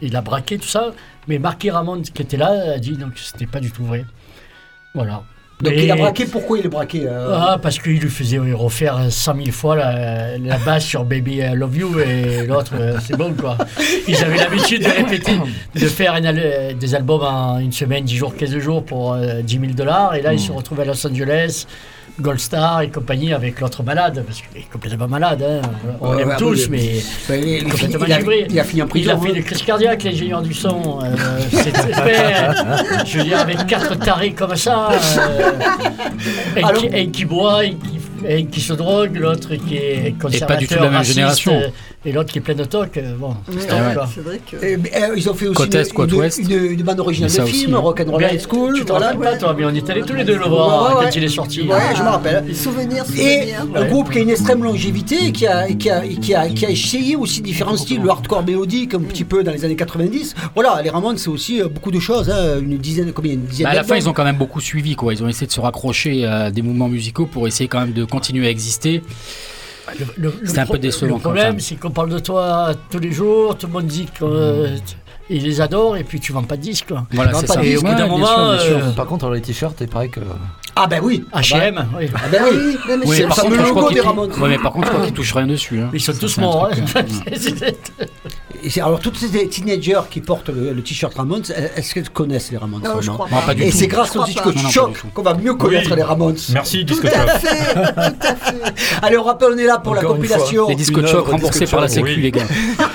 [0.00, 0.92] il a braqué tout ça.
[1.28, 4.04] Mais Marquis Ramones qui était là a dit donc c'était pas du tout vrai.
[4.94, 5.22] Voilà.
[5.62, 6.26] Donc il a braqué.
[6.26, 10.36] Pourquoi il est braqué euh, Ah, parce qu'il lui faisait refaire 100 000 fois la,
[10.38, 13.56] la basse sur Baby I Love You et l'autre, euh, c'est bon quoi.
[14.08, 15.32] Ils avaient l'habitude de répéter,
[15.74, 19.60] de faire une des albums en une semaine, 10 jours, 15 jours pour euh, 10
[19.60, 20.14] 000 dollars.
[20.16, 21.66] Et là, ils se retrouvent à Los Angeles,
[22.20, 25.42] Gold Star et compagnie avec l'autre malade, parce qu'il est complètement malade.
[25.42, 25.68] hein.
[26.00, 27.00] On Ouais, l'aime ouais, tous, mais.
[27.28, 28.20] Ben, Complètement il a,
[28.50, 29.32] il a fini en Il a fait hein.
[29.32, 31.00] des crises cardiaques, l'ingénieur du son.
[31.02, 31.14] euh,
[31.50, 32.76] c'est super.
[33.06, 37.70] Je veux dire, avec quatre tarés comme ça, euh, un, qui, un qui boit, un
[37.70, 41.14] qui, un qui se drogue, l'autre qui est conservateur, pas du tout la même raciste,
[41.16, 41.60] génération.
[42.04, 42.96] Et l'autre qui est plein de toc.
[42.96, 44.56] euh, Bon, top, ouais, vrai que.
[44.76, 46.38] Ben, euh, ils ont fait aussi Côte une, Est, côte une- Ouest.
[46.38, 47.78] une- une bande originale de film, hein.
[47.78, 48.74] Rock'n'Roll High School.
[48.78, 49.06] Tu te voilà.
[49.08, 51.10] rappelles pas, toi, mais on est allés tous les deux le voir ouais, quand ouais.
[51.14, 51.62] il est sorti.
[51.62, 52.54] Ouais, je me rappelle.
[52.56, 53.66] Souvenirs, Et souvenirs.
[53.76, 56.70] un groupe qui a une extrême longévité, qui a, qui a, qui a, qui a
[56.70, 60.34] essayé aussi différents styles, le hardcore mélodique un petit peu dans les années 90.
[60.54, 63.64] Voilà, les Ramones, c'est aussi euh, beaucoup de choses, hein, une dizaine, combien, une dizaine
[63.66, 65.12] Bah, à la fin, ils ont quand même beaucoup suivi, quoi.
[65.14, 68.04] Ils ont essayé de se raccrocher à des mouvements musicaux pour essayer quand même de
[68.04, 69.02] continuer à exister.
[70.44, 73.66] C'était un peu décevant, Le problème, c'est qu'on parle de toi tous les jours, tout
[73.66, 76.88] le monde dit qu'ils les adorent, et puis tu vends pas de disques.
[76.88, 77.06] quoi.
[77.12, 77.60] Voilà, c'est ça.
[77.60, 78.86] de Et au bout Ouais, d'un bien moment, sûr, bien sûr.
[78.88, 80.20] euh, Par contre, alors, les t-shirts, il paraît que.
[80.74, 81.24] Ah ben oui.
[81.34, 82.08] H&M, oui.
[82.14, 82.56] Ah ben oui.
[82.56, 84.32] Oui, mais Oui, c'est le contre, fameux je crois logo qu'ils des Ramones.
[84.40, 85.80] Ouais, mais par contre, je crois qu'ils touchent rien dessus.
[85.80, 85.90] hein.
[85.92, 86.70] Ils sont Ça, tous c'est un morts.
[88.80, 91.42] alors, toutes ces teenagers qui portent le, le t-shirt Ramones,
[91.76, 93.76] est-ce qu'elles connaissent les Ramones Non, je crois Non, pas du Et tout.
[93.76, 94.52] c'est grâce au disque pas.
[94.52, 95.96] Pas Choc qu'on va mieux connaître Oui.
[95.96, 96.36] les Ramones.
[96.52, 97.40] Merci, Tout disque à choc.
[97.40, 98.74] fait, tout à fait.
[99.02, 100.68] Allez, on rappelle, on est là pour la Encore compilation.
[100.68, 102.22] Les disques choc remboursés par la Sécu, oui.
[102.22, 102.46] les gars.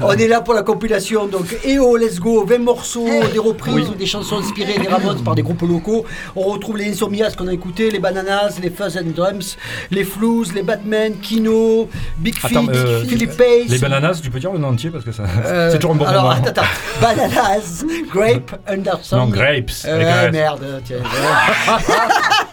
[0.00, 3.94] On est là pour la compilation, donc EO, Let's Go, 20 morceaux, des reprises ou
[3.94, 6.04] des chansons inspirées des Ramones par des groupes locaux.
[6.36, 9.56] On retrouve les Insomnias qu'on a écouté, les Bananas, les Fuzz and Drums,
[9.90, 13.68] les Flues, les Batman, Kino, Big Feet, euh, Philip Pace.
[13.68, 15.98] Les bananas, tu peux dire le nom entier parce que ça, Euh, c'est toujours un
[15.98, 16.34] bon alors, moment.
[16.34, 16.68] attends, attends.
[17.00, 19.16] Bananas, Grape, Anderson.
[19.16, 19.70] Non, grapes.
[19.86, 20.98] Euh, merde, tiens.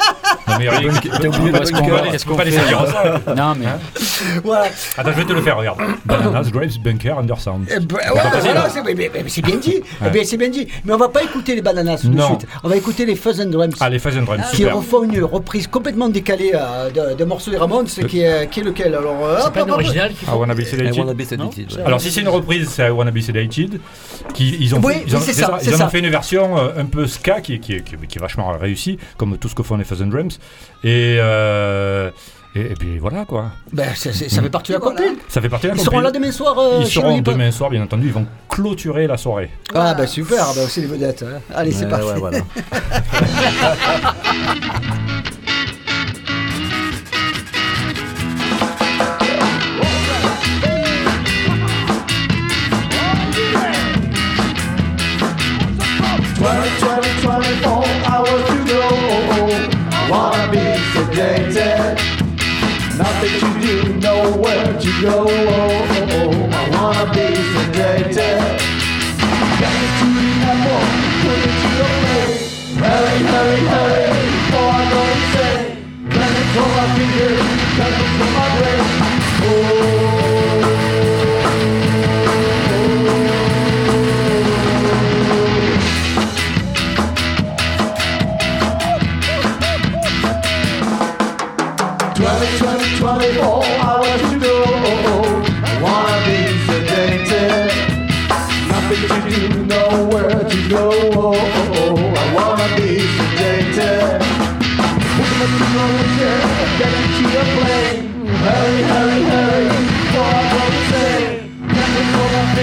[0.48, 1.60] Non, mais Eric, T'as oublié le
[2.12, 3.34] Qu'est-ce qu'on qu'on pas laisser dire ça.
[3.36, 3.65] Non, mais.
[4.43, 4.65] Voilà.
[4.98, 5.80] Attends, je vais te le faire, regarde.
[6.06, 7.67] Bananas, grapes, bunker, undersound.
[7.69, 8.69] Eh ben, C'est ouais, pas facile, voilà, hein.
[8.74, 9.76] c'est mais- mais- mais c'est bien dit.
[10.06, 10.67] Eh ben, c'est bien dit.
[10.86, 12.28] Mais on va pas écouter les bananas tout de Non.
[12.28, 12.48] suite.
[12.63, 13.76] On va écouter les Fuzz and Drums.
[13.80, 14.78] Ah, les Fuzz and Drums, qui super.
[14.78, 18.63] refont une reprise complètement décalée euh, de, de morceaux des Ramones, qui est, qui est
[18.63, 19.80] lequel Alors, euh, C'est pas hop, un hop.
[19.80, 20.98] original qui I wanna be I sedated.
[21.00, 21.84] wanna be sedated, ouais.
[21.86, 23.80] Alors si c'est une reprise, c'est I Wanna Be Sedated.
[24.34, 25.86] Qui, ils ont, Oui, fait, ils ont, oui, c'est c'est ça, c'est ils ça.
[25.86, 28.17] ont fait une version euh, un peu ska qui, est- qui, est- qui, est- qui
[28.17, 30.24] est vachement réussie, comme tout ce que font les Fuzz and Drums.
[30.83, 32.09] Et, euh,
[32.55, 33.51] et, et puis voilà quoi.
[33.73, 35.15] Ben, ça fait partie de la Voilà.
[35.27, 36.57] Ça fait partie de la Ils seront là demain soir.
[36.57, 38.07] euh, Ils seront demain soir, bien entendu.
[38.07, 39.49] Ils vont clôturer la soirée.
[39.73, 41.23] Ah, ben super, ben, c'est les vedettes.
[41.23, 41.39] hein.
[41.53, 42.05] Allez, c'est parti.
[42.07, 42.38] ouais, voilà.
[63.21, 65.25] that you didn't know where to go.
[65.28, 66.49] Oh, oh, oh.
[66.51, 68.39] I wanna be sedated.
[69.60, 70.89] Get to the airport,
[71.21, 72.43] put it to your face.
[72.82, 75.63] Hurry, hurry, hurry, before I go insane.
[76.19, 77.41] Let it from my fingers,
[77.80, 78.84] let it from my brain.
[79.47, 79.94] Oh.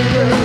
[0.03, 0.42] Yeah.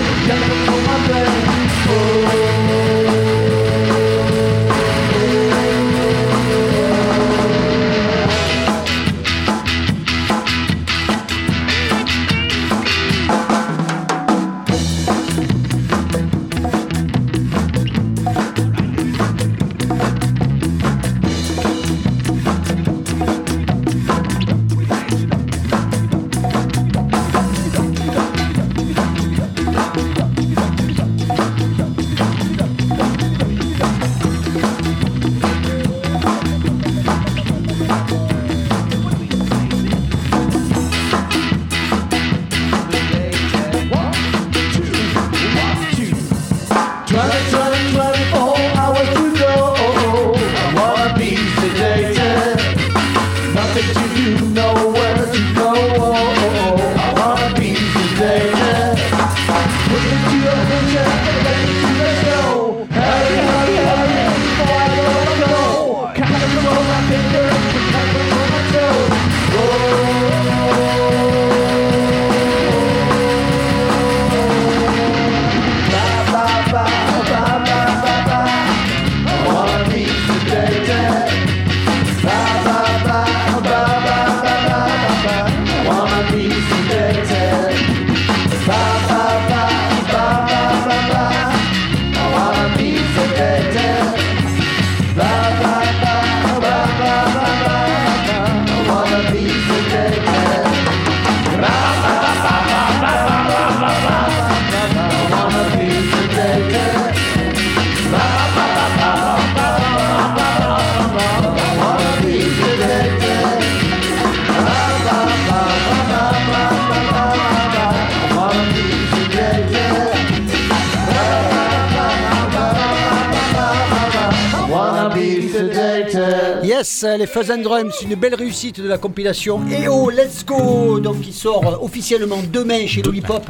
[127.28, 129.60] Fuzz and Drums, une belle réussite de la compilation.
[129.70, 133.46] EO Let's Go, donc qui sort euh, officiellement demain chez Lollipop,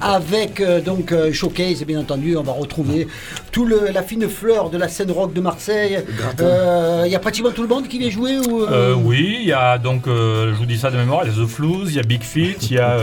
[0.00, 3.08] avec euh, donc euh, Showcase, et bien entendu, on va retrouver
[3.50, 5.98] tout le, la fine fleur de la scène rock de Marseille.
[6.40, 8.64] Euh, Il y a pratiquement tout le monde qui vient jouer ou,
[9.04, 11.48] oui, il y a donc, je vous dis ça de mémoire, il y a The
[11.48, 12.98] Flues, il y a Big Feet, il y a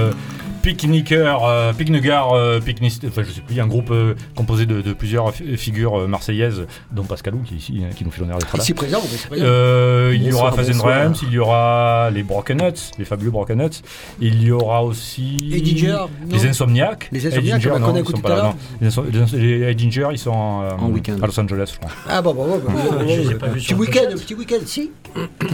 [0.62, 4.14] Picnicker, euh, Picnicar, euh, Picnist, enfin je sais plus, il y a un groupe euh,
[4.36, 8.04] composé de, de plusieurs fi- figures euh, marseillaises, dont Pascalou qui est ici, hein, qui
[8.06, 8.62] nous fait l'honneur d'être là.
[8.64, 9.46] Ici présent, oui, c'est présent.
[9.48, 11.04] Euh, il y aura Faz and bonsoir.
[11.06, 13.82] Drums, il y aura les Broken Nuts, les fabuleux Broken Nuts,
[14.20, 17.10] il y aura aussi Et Ginger, non les Insomniacs.
[17.12, 18.56] Les Insomniacs, on non, ils sont pas là, non.
[18.82, 21.16] Les Insom- les- les Ginger, ils sont euh, En week-end.
[21.22, 21.92] à Los Angeles, je crois.
[22.08, 24.92] Ah bah, bah, bah, bah, bah, bah, bah, pas vus petit week-end, petit week-end, si.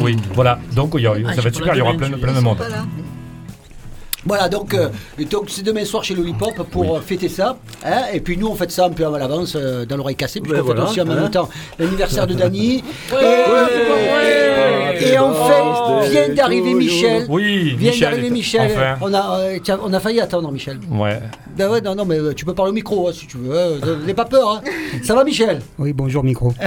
[0.02, 0.60] Oui, voilà.
[0.76, 2.58] Donc il y aura- Ah, ça va être super, il y aura plein, de monde.
[4.26, 4.90] Voilà, donc euh,
[5.48, 7.58] c'est demain soir chez Lollipop pour euh, fêter ça.
[7.86, 10.42] hein, et puis nous, on fête ça un peu à l'avance euh, dans l'oreille cassée,
[10.42, 11.30] puisqu'on Ben voilà, aussi en même hein.
[11.30, 12.84] temps l'anniversaire de Dany.
[13.14, 16.10] Ouais, Et- ouais, ouais.
[16.10, 17.26] Vient d'arriver Michel.
[17.30, 18.10] Oui, Vient Michel.
[18.10, 18.72] d'arriver est- Michel.
[18.72, 18.96] Enfin.
[19.02, 20.80] On, a, euh, tiens, on a failli attendre Michel.
[20.90, 21.20] Ouais.
[21.58, 23.80] Ben ouais, non, non, mais tu peux parler au micro hein, si tu veux.
[24.06, 24.50] N'aie pas peur.
[24.50, 24.62] hein.
[25.04, 25.62] Ça va, Michel?
[25.78, 26.54] Oui, bonjour micro.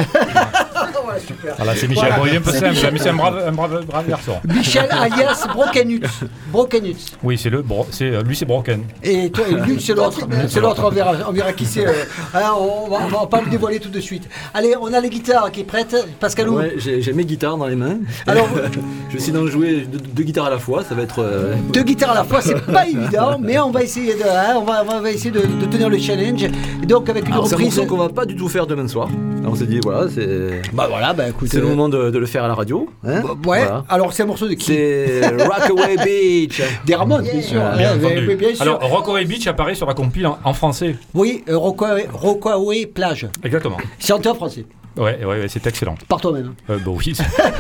[1.57, 2.05] Voilà, c'est Michel.
[2.09, 2.17] Voilà.
[2.19, 4.33] Bon, il est un peu simple, mais c'est un brave, un brave, brave garçon.
[4.45, 6.05] Michel alias Brokenut.
[6.51, 6.97] Brokenut.
[7.23, 8.83] Oui, c'est le, bro- c'est euh, lui, c'est Broken.
[9.03, 10.21] Et toi, et lui, c'est l'autre.
[10.49, 11.87] C'est l'autre, on verra, on verra qui c'est.
[11.87, 11.93] euh.
[12.35, 14.29] Ah, on, va, on va pas le dévoiler tout de suite.
[14.55, 15.97] Allez, on a les guitares qui est prêtes.
[16.21, 17.99] Pascalou Ouais, j'ai j'ai mes guitares dans les mains.
[18.27, 18.49] Alors-
[19.09, 20.83] je vais essayer d'en jouer deux, deux guitares à la fois.
[20.85, 21.21] Ça va être.
[21.23, 24.55] euh, Deux guitares à la fois, c'est pas évident, mais on va essayer de, hein,
[24.57, 26.45] on va, on va essayer de, de tenir le challenge.
[26.83, 27.81] Et donc avec une alors, C'est un reprise.
[27.89, 29.09] qu'on va pas du tout faire demain soir.
[29.41, 30.63] Alors, on s'est dit voilà, c'est.
[30.73, 31.49] Bah voilà, bah écoute.
[31.51, 32.89] C'est le euh, moment de, de le faire à la radio.
[33.05, 33.21] hein.
[33.21, 33.37] bah, ouais.
[33.65, 33.85] Voilà.
[33.89, 36.63] Alors c'est un morceau de qui C'est Rockaway Beach.
[36.87, 37.61] Des Ramones, bien sûr.
[37.63, 38.63] Hein, bien bien sûr.
[38.63, 40.97] Alors, Rockaway Beach apparaît sur la compile en, en français.
[41.15, 43.27] oui, euh, Rockaway, Rockaway plage.
[43.43, 43.77] Exactement.
[43.99, 44.65] Chanté en français.
[44.97, 45.95] Ouais, ouais, ouais, c'est excellent.
[46.09, 46.55] Par toi-même.
[46.71, 47.13] Euh, bah oui.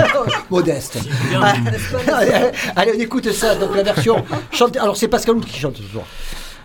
[0.50, 0.98] Modeste.
[1.40, 1.54] Ah,
[2.16, 2.32] allez,
[2.74, 3.54] allez, on écoute ça.
[3.54, 4.78] Donc la version chantée.
[4.80, 6.04] Alors c'est Pascal qui chante ce soir.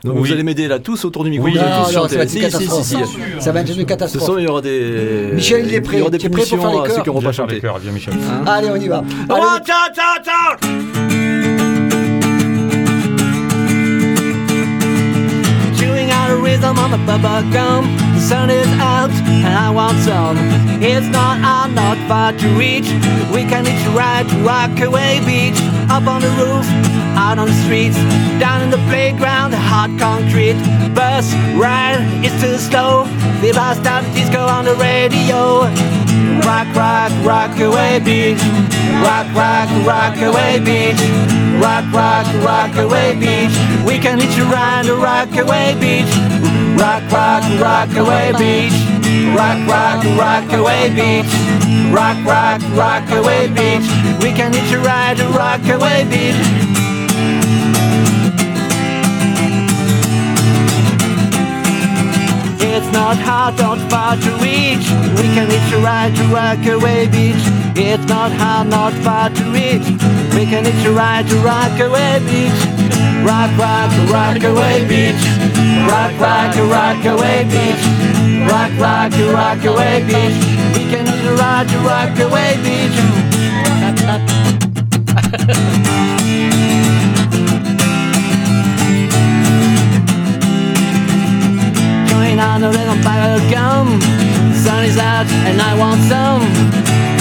[0.04, 0.28] Donc Oui.
[0.28, 1.46] vous allez m'aider là tous autour du micro.
[1.46, 1.54] Oui.
[1.54, 2.84] vous allez Non, non, ça va être une Si, si, catastrophe.
[2.84, 3.44] si, si.
[3.44, 4.24] Ça va être une catastrophe.
[4.26, 5.30] soir, il y aura des.
[5.34, 5.96] Michel, il est prêt.
[5.96, 7.10] Il y aura des Tu es prêt pour faire punitions les à ceux chœurs qui
[7.10, 7.60] n'auront pas chanté.
[7.62, 8.14] viens Michel.
[8.46, 9.04] Allez, on y va.
[16.42, 17.86] Rhythm on the bubble gum.
[18.16, 20.38] The sun is out and I want some.
[20.82, 22.90] It's not, I'm not far to reach.
[23.34, 25.58] We can each ride to Rockaway Beach.
[25.94, 26.66] Up on the roof,
[27.14, 27.96] out on the streets.
[28.42, 30.58] Down in the playground, the hot concrete.
[30.98, 33.06] Bus ride is too slow.
[33.46, 35.70] The out the disco on the radio.
[36.50, 38.42] Rock, rock, Rockaway Beach.
[39.06, 40.98] Rock, rock, Rockaway Beach.
[41.62, 43.54] Rock, rock, Rockaway Beach.
[43.86, 46.10] We can hitch a ride to Rockaway Beach.
[46.74, 48.74] Rock, rock, Rockaway Beach.
[49.38, 51.53] Rock, rock, Rockaway Beach.
[51.92, 53.88] Rock, rock, Rockaway Beach.
[54.22, 56.42] We can hitch a ride to Rockaway Beach.
[62.62, 64.86] It's not hard, not far to reach.
[65.18, 67.44] We can hitch a ride to Rockaway Beach.
[67.76, 69.88] It's not hard, not far to reach.
[70.34, 72.60] We can hitch a ride to Rockaway Beach.
[73.26, 75.24] Rock, rock, Rockaway Beach.
[75.90, 77.84] Rock, rock, Rockaway Beach.
[78.50, 80.63] Rock, rock, Rockaway Beach.
[81.26, 82.98] A ride to Rockaway Beach.
[92.10, 94.02] Going on a little bag of gum.
[94.54, 96.44] Sun is out and I want some.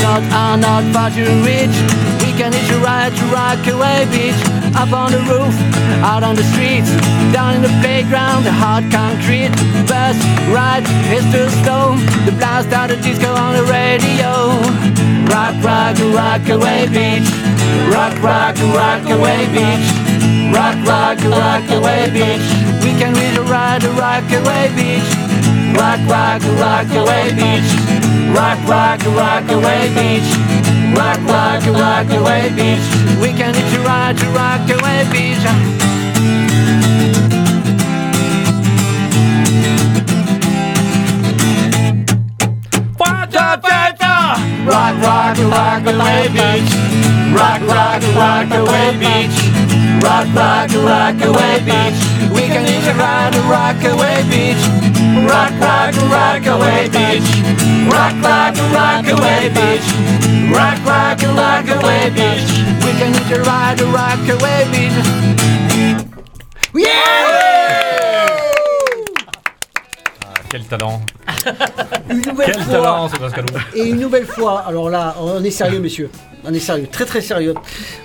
[0.03, 1.77] Not on, not far to reach.
[2.23, 4.62] We can hitch a ride to Rockaway Beach.
[4.75, 5.55] Up on the roof,
[6.01, 6.89] out on the streets.
[7.33, 9.53] Down in the playground, the hard concrete.
[9.85, 10.17] Bus
[10.49, 11.97] ride is too slow.
[12.25, 14.57] The blast out of disco on the radio.
[15.29, 17.29] Rock, rock, Rockaway Beach.
[17.93, 19.87] Rock, rock, Rockaway Beach.
[20.51, 22.47] Rock, rock, Rockaway Beach.
[22.81, 25.09] We can reach a ride to Rockaway Beach.
[25.77, 27.69] Rock, rock, Rockaway Beach.
[28.33, 30.82] Rock, rock, Rockaway Beach.
[30.95, 32.87] Rock, rock, Rockaway Beach.
[33.21, 35.43] We can reach a ride to Rockaway Beach.
[44.65, 46.73] Rock, rock, Rockaway Beach.
[47.35, 49.52] Rock, rock, Rockaway Beach.
[50.03, 51.99] Rock, rock, Rockaway Beach.
[52.35, 54.63] We can each ride to Rockaway Beach.
[55.31, 57.29] Rock, rock, Rockaway Beach.
[57.91, 59.87] Rock, rock, Rockaway Beach.
[60.51, 62.49] Rock, rock, Rockaway Beach.
[62.85, 64.99] We can each ride to Rockaway Beach.
[70.51, 71.01] Quel talent.
[72.11, 72.73] une nouvelle Quel fois.
[72.75, 73.45] talent, ce Pascal.
[73.75, 76.11] Et une nouvelle fois, alors là, on est sérieux, messieurs.
[76.45, 77.55] On est sérieux, très très sérieux.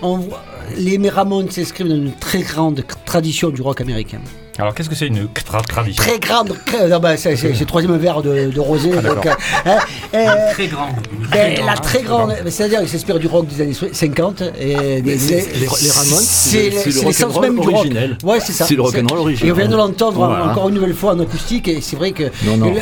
[0.02, 0.42] On voit-
[0.76, 4.22] les Ramones s'inscrivent dans une très grande tradition du rock américain.
[4.60, 6.54] Alors, qu'est-ce que c'est une tra- tradition Très grande.
[6.90, 8.90] non, bah, c'est le troisième verre de, de rosé.
[8.98, 9.30] Ah, donc, euh,
[9.66, 9.78] hein,
[10.16, 10.90] euh, Très grand.
[11.32, 15.16] ben, la très grande, c'est-à-dire qu'ils s'inspirent du rock des années 50 et des, des-
[15.16, 17.88] les- les Ramones, c'est c'est le- le- c'est le c'est l'essence même du rock.
[18.24, 18.66] Ouais, c'est ça.
[18.66, 19.50] C'est le rock'n'roll originel.
[19.50, 20.46] Et on vient de l'entendre Voilà.
[20.46, 22.74] encore une nouvelle fois en acoustique et c'est vrai que Non, non.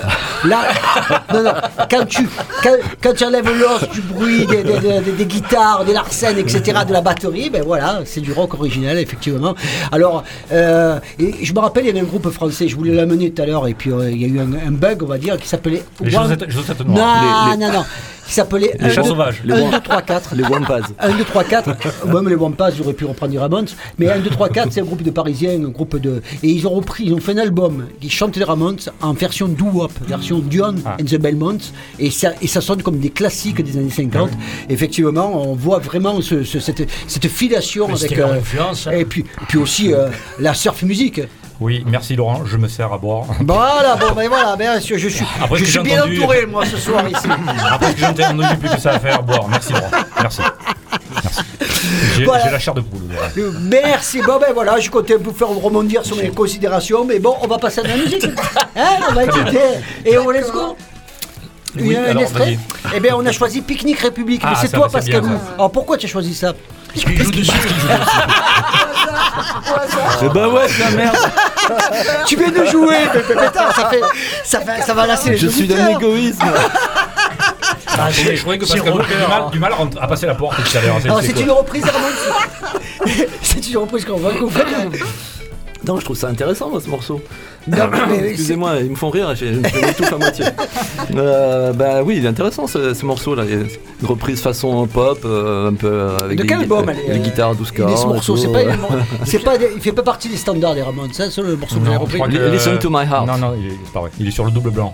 [0.46, 0.62] là,
[1.34, 1.52] non, non,
[1.92, 2.26] quand tu
[2.64, 2.70] quand,
[3.04, 6.94] quand tu enlèves l'os du bruit des, des- des- des guitares, des larcènes, etc., de
[6.94, 9.56] la batterie, ben voilà, c'est du rock original effectivement.
[9.92, 10.24] Alors,
[10.54, 13.42] euh, et je me rappelle, il y avait un groupe français, je voulais l'amener tout
[13.42, 15.38] à l'heure et puis euh, il y a eu un, un bug, on va dire,
[15.38, 17.22] qui s'appelle Les One- chaussettes, les chaussettes noires.
[17.24, 17.86] non, Les- les- non, non.
[18.28, 19.42] Qui s'appelait Les 1, chats 2, sauvages.
[19.44, 20.36] Les 1, Wam- 2, 3, 4.
[20.36, 20.80] Les Wampas.
[21.00, 21.70] 1, 2, 3, 4.
[22.08, 23.68] Même les Wampas, j'aurais pu reprendre les Ramones.
[24.00, 26.22] Mais 1, 2, 3, 4, c'est un groupe de Parisiens, un groupe de.
[26.44, 29.48] Et ils ont repris, ils ont fait un album qui chante les Ramones en version
[29.48, 30.98] doo-wop, version Dion Ah.
[31.00, 31.72] and the Belmonts.
[32.00, 34.32] Et ça, et ça sonne comme des classiques des années 50.
[34.70, 38.18] Effectivement, on voit vraiment ce- ce- cette, cette filiation Mais avec.
[38.18, 38.88] Euh, influence.
[38.88, 38.92] hein.
[38.92, 40.08] et puis, puis aussi euh,
[40.40, 41.22] la surf musique.
[41.62, 43.24] Oui, merci Laurent, je me sers à boire.
[43.40, 46.66] Voilà, bon, ben voilà, bien sûr, je suis, Après je suis bien entendu- entouré, moi,
[46.66, 47.28] ce soir ici.
[47.72, 49.48] Après ce que j'ai entendu, j'ai plus que ça à faire, boire.
[49.48, 49.90] Merci Laurent,
[50.22, 50.42] merci.
[51.22, 51.42] Merci.
[52.18, 52.52] J'ai Voilà.
[52.52, 53.02] la chair de poule.
[53.10, 53.50] voilà.
[53.62, 57.48] Merci, bon ben voilà, je comptais vous faire rebondir sur mes considérations, mais bon, on
[57.48, 58.26] va passer à de la musique.
[58.78, 59.60] Hein, on va écouter.
[60.06, 60.76] Et on let's go.
[61.78, 62.60] Oui, un alors, extrait vas-y.
[62.96, 64.42] Eh bien, on a choisi Picnic République.
[64.44, 65.40] Ah, mais c'est ça, toi, bah, c'est Pascal.
[65.56, 66.54] Alors pourquoi tu as choisi ça
[66.94, 67.42] Parce qu'il joue dessus.
[67.44, 68.20] il joue dessus.
[70.24, 71.18] Eh ben ouais, c'est la merde.
[72.28, 74.02] Tu viens de jouer, mais- mais- mais attends, ça, fait,
[74.44, 76.44] ça, fait- ça va lasser les Je suis d'un égoïsme.
[77.98, 80.82] Ah, Je croyais que Pascal du mal, du mal à passer la porte tout à
[80.82, 80.96] l'heure.
[81.22, 82.08] C'est une reprise, Ramon
[83.42, 84.66] C'est une reprise qu'on va qu'on fait.
[85.88, 87.22] Non, je trouve ça intéressant, moi, ce morceau.
[87.68, 87.78] Non,
[88.10, 90.46] c'est- Excusez-moi, ils me font rire, je, je m'étouffe à moitié.
[91.16, 93.44] Euh, bah oui, il est intéressant ce, ce morceau-là.
[93.46, 93.68] Une
[94.08, 97.14] reprise façon pop, euh, un peu euh, avec De des, quel album euh, elle est,
[97.14, 97.98] des euh, guitares 12 Il est cordes.
[97.98, 98.74] ce morceau, c'est tout, pas, euh.
[99.26, 101.86] c'est pas, il fait pas partie des standards des Ramones, ça, c'est le morceau que
[101.86, 102.20] j'ai Non, repris.
[102.20, 103.28] que- Listen to my heart.
[103.28, 104.10] Non, non, il est, pas vrai.
[104.20, 104.94] Il est sur le double blanc.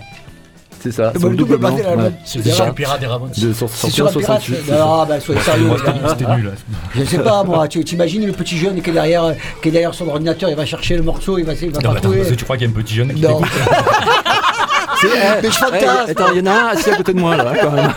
[0.82, 1.70] C'est ça, Le c'est le double blanc.
[1.70, 2.12] blanc ouais.
[2.24, 3.30] C'est sur pirate des Ramones.
[3.32, 3.66] C'est sur
[4.06, 4.56] un pirate 68.
[4.66, 4.84] c'est ça.
[4.88, 5.70] Ah, bah, soyez sérieux.
[6.08, 6.52] C'était nul.
[6.96, 9.94] Je sais pas moi, tu t'imagines le petit jeune qui est derrière, qui est derrière
[9.94, 12.36] son ordinateur, il va chercher le morceau, il va, il va Non, pas attends, trouver.
[12.36, 13.40] tu crois qu'il y a un petit jeune qui Non.
[13.40, 13.52] t'écoute
[15.04, 15.06] eh,
[15.42, 16.10] Mais je fantasme.
[16.10, 17.92] Attends, il y en a un assis à côté de moi là, quand même.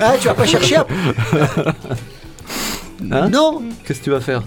[0.00, 0.86] Ah, tu vas pas chercher à-
[3.10, 4.42] Hein Non Qu'est-ce que tu vas faire?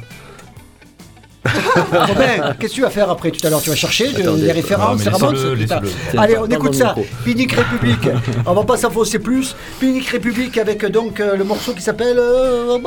[1.91, 3.61] Robin, qu'est-ce que tu vas faire après tout à l'heure?
[3.61, 5.65] Tu vas chercher de- Attendez, les références non, laissez-le.
[5.65, 6.95] Tiens, Allez, on écoute ça.
[7.23, 8.09] Pinique République.
[8.45, 9.55] on va pas s'enfoncer plus.
[9.79, 12.17] Pinique République avec euh, donc euh, le morceau qui s'appelle.
[12.19, 12.77] euh.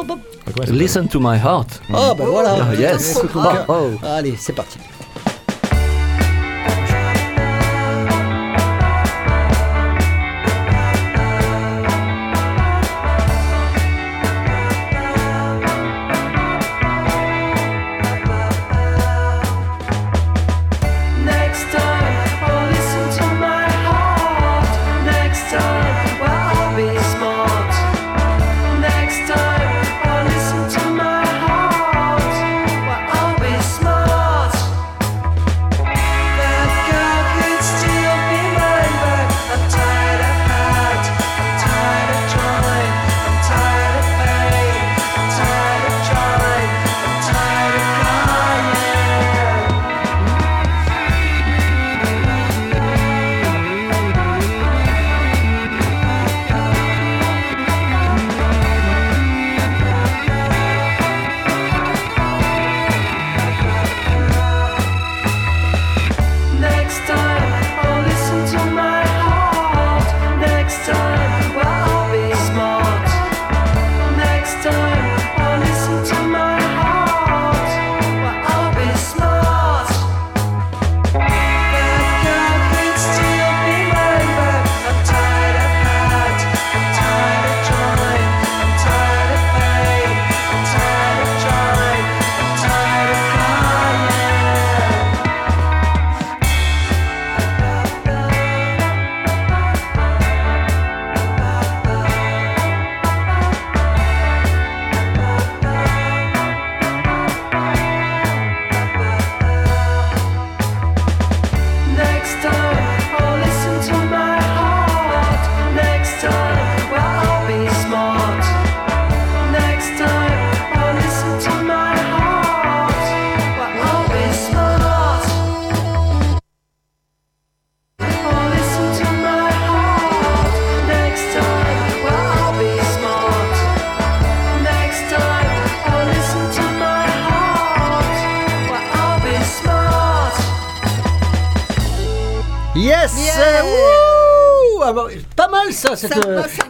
[0.70, 1.80] Listen to my heart.
[1.94, 2.56] Ah, ben voilà.
[2.70, 3.16] Ah, yes.
[3.18, 3.64] Écoute, mon Oh, cœur.
[3.68, 3.90] oh.
[4.04, 4.78] Allez, c'est parti.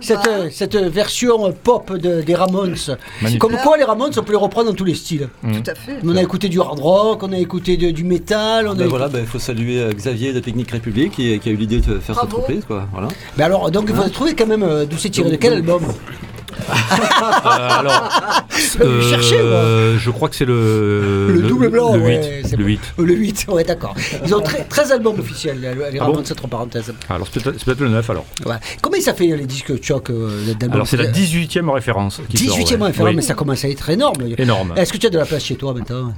[0.08, 0.30] Cette, va.
[0.38, 2.74] euh, cette version pop de- des Ramones.
[3.22, 3.40] Magnifique.
[3.40, 5.28] Comme quoi les Ramones, on peut les reprendre dans tous les styles.
[5.42, 5.98] Tout à fait.
[6.04, 8.80] On a écouté du hard rock, on a écouté de- du métal, on a Ben
[8.80, 11.56] écouté- voilà, ben, il faut saluer euh, Xavier de Technique République qui, qui a eu
[11.56, 12.64] l'idée de faire cette reprise.
[12.66, 12.86] Quoi.
[12.92, 13.08] Voilà.
[13.36, 15.82] Mais alors, donc il faut trouver quand même euh, d'où c'est tiré, de quel album?
[16.70, 18.08] Alors,
[18.80, 22.04] Euh, cherchez, euh, je crois que c'est le, Le double blanc, le 8.
[22.04, 22.64] ouais, le bon.
[22.64, 22.80] 8.
[22.98, 23.94] Euh, Le 8, ouais, d'accord.
[24.24, 26.92] Ils ont très- 13 albums officiels, les Ah Ramones, bon entre parenthèses.
[27.08, 28.24] Alors, c'est peut-être peut-être le 9 alors.
[28.46, 28.56] Ouais.
[28.82, 30.42] Combien ça fait les disques choc euh,
[30.72, 32.20] Alors, c'est la 18e référence.
[32.28, 32.86] qui sort, 18e ouais.
[32.88, 33.16] référence, Oui.
[33.16, 34.18] mais ça commence à être énorme.
[34.36, 34.74] Énorme.
[34.76, 36.12] Est-ce que tu as de la place chez toi maintenant?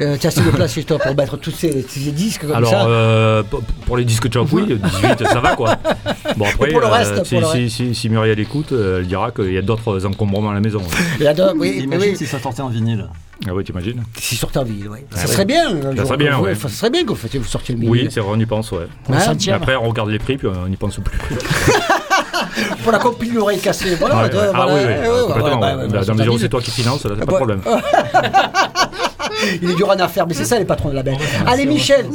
[0.00, 2.52] Euh, Tu as assez de place chez toi pour mettre tous ces, ces disques comme
[2.52, 3.62] Alors, ça euh, pour-
[3.96, 5.76] les disques choc, oui, 18, ça va quoi.
[6.36, 8.98] Bon, après, pour le reste, euh, pour si, le si, si, si Muriel écoute, euh,
[9.00, 10.80] elle dira qu'il y a d'autres encombrements à la maison.
[11.18, 12.16] Il y a d'autres- oui, Imagine oui.
[12.16, 13.08] si ça sortait en vinyle.
[13.48, 14.98] Ah oui, t'imagines Si sortait en ville, oui.
[15.14, 15.70] Ça Ah serait bien.
[15.70, 16.54] jour serait que bien, vous- ouais.
[16.54, 18.10] Ça serait bien que vous fassiez- vous sortiez le Oui, milieu.
[18.10, 18.86] c'est vrai, on y pense, ouais.
[19.08, 19.56] Le Hein centième.
[19.56, 21.18] Après, on regarde les prix, puis on n'y pense plus.
[22.82, 23.94] Pour la compile l'oreille cassée.
[23.96, 24.42] Voilà, Ouais, de- ouais.
[24.54, 27.32] Ah oui, oui, ouais, Dans la mesure où c'est toi qui finance, là, c'est pas
[27.32, 27.60] de problème.
[29.62, 31.18] Il est dur à faire, mais c'est ça les patrons de la belle.
[31.46, 32.06] Allez, Michel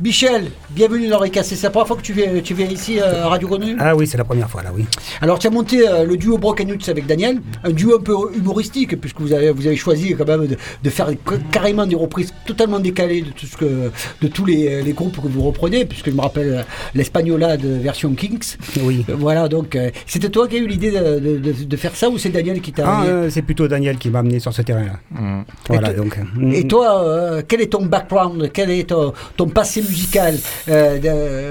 [0.00, 1.18] Michel, bienvenue dans.
[1.42, 3.74] C'est la première fois que tu viens, tu viens ici euh, à Radio Grenouille?
[3.80, 4.84] Ah oui, c'est la première fois là, oui.
[5.20, 8.14] Alors, tu as monté euh, le duo Broken Nuts avec Daniel, un duo un peu
[8.36, 11.96] humoristique, puisque vous avez, vous avez choisi quand même de, de faire ca- carrément des
[11.96, 13.90] reprises totalement décalées de, tout ce que,
[14.22, 16.62] de tous les, les groupes que vous reprenez, puisque je me rappelle euh,
[16.94, 18.54] l'Espagnola de version Kings.
[18.82, 19.04] Oui.
[19.08, 21.96] Euh, Voilà, donc euh, c'était toi qui as eu l'idée de, de- de- de faire
[21.96, 24.38] ça ou c'est Daniel qui t'a Ah, amené euh, c'est plutôt Daniel qui m'a amené
[24.38, 25.00] sur ce terrain-là.
[25.10, 25.42] Mmh.
[25.68, 26.16] Voilà, Et donc.
[26.52, 28.50] Et mm, toi, euh, quel est ton background?
[28.54, 30.36] Quel est ton, ton passé musical,
[30.68, 30.98] euh,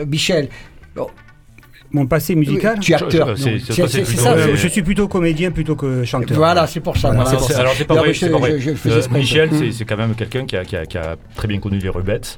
[0.03, 0.49] de- Michel
[1.89, 3.33] Mon passé musical Tu es acteur.
[3.37, 3.59] Je-
[4.57, 4.67] ça.
[4.67, 6.35] suis plutôt comédien plutôt que chanteur.
[6.35, 7.07] Voilà, c'est pour ça.
[7.11, 7.61] Voilà, voilà, C'est- pour ça.
[7.61, 8.37] alors c'est pas vrai, pas
[9.15, 9.19] Euh.
[9.19, 11.77] Michel, c'est- c'est quand même quelqu'un qui a, qui, a, qui a très bien connu
[11.79, 12.37] les Rubettes.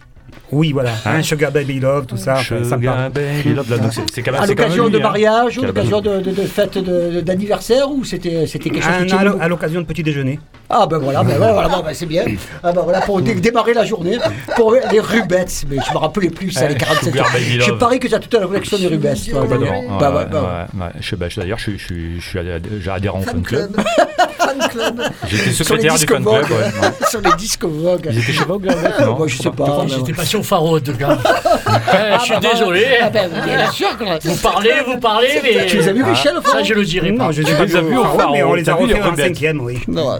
[0.52, 0.92] Oui, voilà.
[1.06, 2.36] Hein Un Sugar Baby Love, tout ça.
[2.38, 5.02] Sugar Baby Love, là, donc c'est- c'est quand même À l'occasion de hein.
[5.04, 8.84] mariage ou à l'occasion de, de, de fête de- de- d'anniversaire ou c'était c'était quelque
[8.84, 10.40] chose Un- à l'o- à l'occasion de petit déjeuner.
[10.70, 12.26] Ah ben voilà, ben voilà, ben c'est bien.
[12.64, 14.18] Ah ben voilà, pour dé- démarrer la journée,
[14.56, 15.64] pour les rubettes.
[15.70, 18.20] Mais je me rappelais plus, ça, les 47 Sugar Baby Je parie que tu as
[18.20, 19.32] toute la collection des rubettes.
[19.32, 19.98] Complètement.
[20.00, 20.92] Bah, ouais, ouais, ouais.
[21.00, 23.76] Je, D'ailleurs, je, suis- je, suis- je suis adhé- j'ai adhérent au club.
[24.60, 25.02] Fan club.
[25.28, 26.42] J'étais Sur les secrétaire du disques fan club.
[26.42, 26.52] Vogue.
[26.52, 26.92] ouais.
[27.10, 28.10] Sur les disques Vogue.
[28.12, 29.84] Ils étaient chez Vogue, là Euh, moi, je sais pas.
[29.84, 30.14] Mais J'étais ouais.
[30.14, 31.18] pas sur Faro, de gars.
[31.94, 32.86] Euh, je suis bah, désolé.
[33.02, 33.88] Ah ben, bien sûr
[34.24, 35.66] Vous parlez, vous parlez, mais.
[35.68, 37.26] Tu les as vus, Michel, au fond Ça, je le dirai pas.
[37.26, 39.62] Non, je les as vus au Ah phare, mais on les a refait en cinquième,
[39.62, 39.80] oui.
[39.88, 40.20] Non.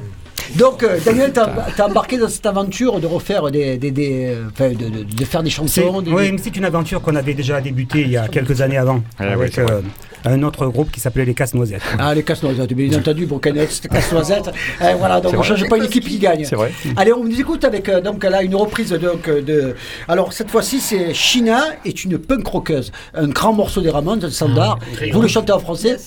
[0.56, 3.78] Donc, euh, Daniel, t'as embarqué dans cette aventure de refaire des.
[3.78, 6.02] des, des euh, de, de- de faire des chansons.
[6.02, 8.78] des- oui, mais c'est une aventure qu'on avait déjà débutée il y a quelques années
[8.78, 9.82] avant, Ah avec euh,
[10.26, 11.82] un autre groupe qui s'appelait les Casse-Noisettes.
[11.98, 14.52] Ah, les casse-noisettes, bien entendu, Brocanettes, casse-noisettes.
[14.82, 15.48] Euh, voilà, donc on vrai.
[15.48, 16.46] change pas une équipe qui gagne.
[16.46, 16.72] C'est vrai.
[16.96, 19.76] Allez, on nous écoute avec euh, donc là une reprise donc euh, de.
[20.08, 24.30] Alors cette fois-ci, c'est China est une punk rockeuse, un grand morceau des Ramones, un
[24.30, 24.80] standard.
[25.12, 25.98] Vous le chantez en français?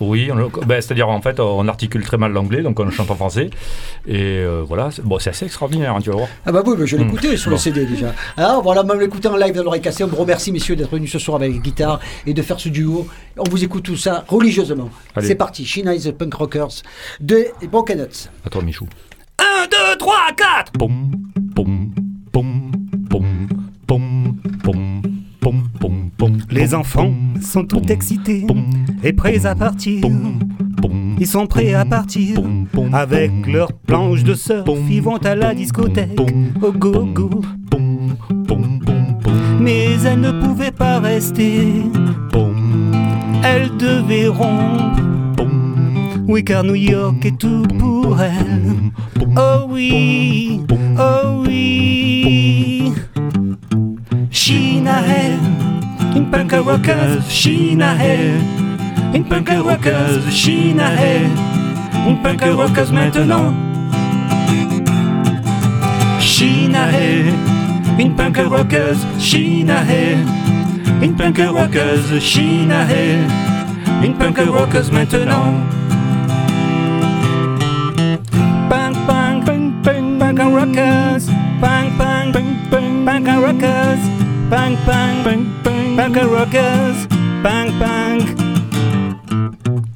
[0.00, 0.28] Oui,
[0.66, 3.50] ben, c'est-à-dire en fait, on articule très mal l'anglais, donc on chante en français.
[4.06, 6.28] Et euh, voilà, c'est bon, c'est assez extraordinaire, hein, tu vas voir.
[6.44, 7.08] Ah bah oui, mais je l'ai Hmm.
[7.08, 7.56] écouté sur Bon.
[7.56, 8.12] le CD déjà.
[8.36, 10.02] Alors voilà, même l'écouter en live dans l'oreille cassée.
[10.02, 12.68] On vous remercie messieurs d'être venus ce soir avec la guitare et de faire ce
[12.70, 13.06] duo.
[13.38, 14.90] On vous écoute tout ça religieusement.
[15.14, 15.28] Allez.
[15.28, 16.82] C'est parti, China is the punk rockers
[17.20, 18.28] de Broken Nuts.
[18.44, 18.86] À toi, Michou.
[19.38, 21.10] 1, 2, 3, 4 Poum,
[21.54, 21.90] poum,
[26.54, 28.46] Les enfants sont tout excités
[29.02, 30.04] et prêts à partir.
[31.18, 32.40] Ils sont prêts à partir
[32.92, 34.64] avec leurs planches de surf.
[34.88, 36.18] Ils vont à la discothèque
[36.62, 37.42] au go-go.
[39.60, 41.82] Mais elles ne pouvaient pas rester.
[43.42, 45.02] Elles devaient rompre.
[46.28, 48.90] Oui, car New York est tout pour elles.
[49.14, 50.60] poum, Oh oui,
[50.98, 52.92] oh oui.
[54.30, 55.38] China Head,
[56.14, 58.40] une punk rockers, China Head,
[59.14, 61.30] une punk rockers, China Head,
[62.06, 63.52] une punk rockers maintenant.
[66.20, 67.34] China Head,
[67.98, 70.18] une punk rockers, China Head,
[71.02, 73.30] une punk rockers, China Head,
[74.02, 75.54] une punk rockers maintenant.
[78.68, 81.26] Punk, punk, punk, punk, punk rockers.
[81.60, 84.00] Punk, punk, punk, punk, punk rockers.
[84.50, 87.06] Punk, punk, punk, punk, punk and rockers.
[87.42, 88.22] Punk, punk.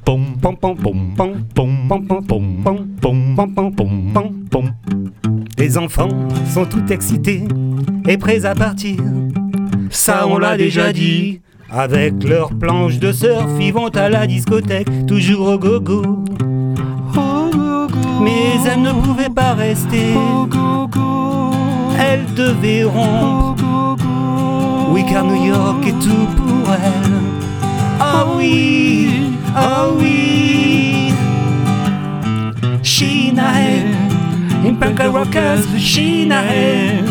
[0.05, 4.45] Pom, pom, pom, pom, pom, poum, pom, poum, pom, pom, poum, pom.
[4.49, 4.71] poum.
[5.57, 6.09] Les enfants
[6.53, 7.43] sont tout excités
[8.07, 8.97] et prêts à partir.
[9.89, 11.41] Ça, on l'a déjà dit.
[11.71, 16.23] Avec leurs planches de surf, ils vont à la discothèque, toujours au gogo.
[18.23, 20.15] Mais elles ne pouvaient pas rester.
[21.99, 23.68] Elles devaient rompre.
[24.93, 27.11] Week-end New York et tout pour elle.
[28.01, 31.13] Oh oui, oh oui.
[32.81, 33.83] Shinae,
[34.65, 37.03] in punk rockers, Shinae,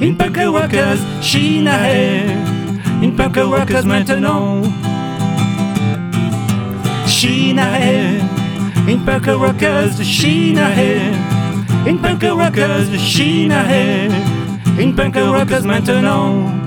[0.00, 2.24] in punk rockers, Shinae,
[3.02, 4.64] in punk rockers maintenant.
[7.06, 8.20] Shinae,
[8.88, 11.14] in punk rockers, Shinae,
[11.86, 14.10] in punk rockers, Shinae,
[14.78, 16.57] in punk rockers maintenant.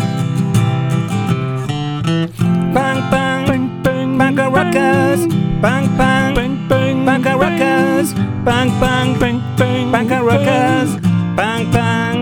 [4.71, 5.27] Rockers,
[5.61, 6.51] bang bang, bang.
[6.67, 8.13] Bang, punk rockers,
[8.45, 9.41] bang bang, bang.
[9.57, 10.95] Bang, punk rockers,
[11.35, 12.17] bang bang.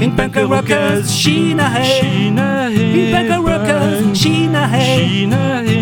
[0.00, 2.04] Une punk rockers, Chine ahead.
[2.34, 4.02] Une punk rockers,
[4.54, 5.32] ahead.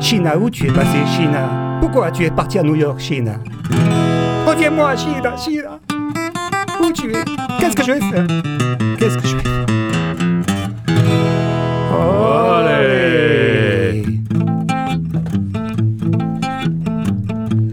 [0.00, 3.38] China, où tu es passé, China Pourquoi tu es parti à New York, China
[4.50, 5.78] Reviens-moi, China, China.
[6.82, 7.24] Où tu es?
[7.60, 8.26] Qu'est-ce que je vais faire?
[8.98, 9.66] Qu'est-ce que je vais faire?
[12.58, 14.02] Allez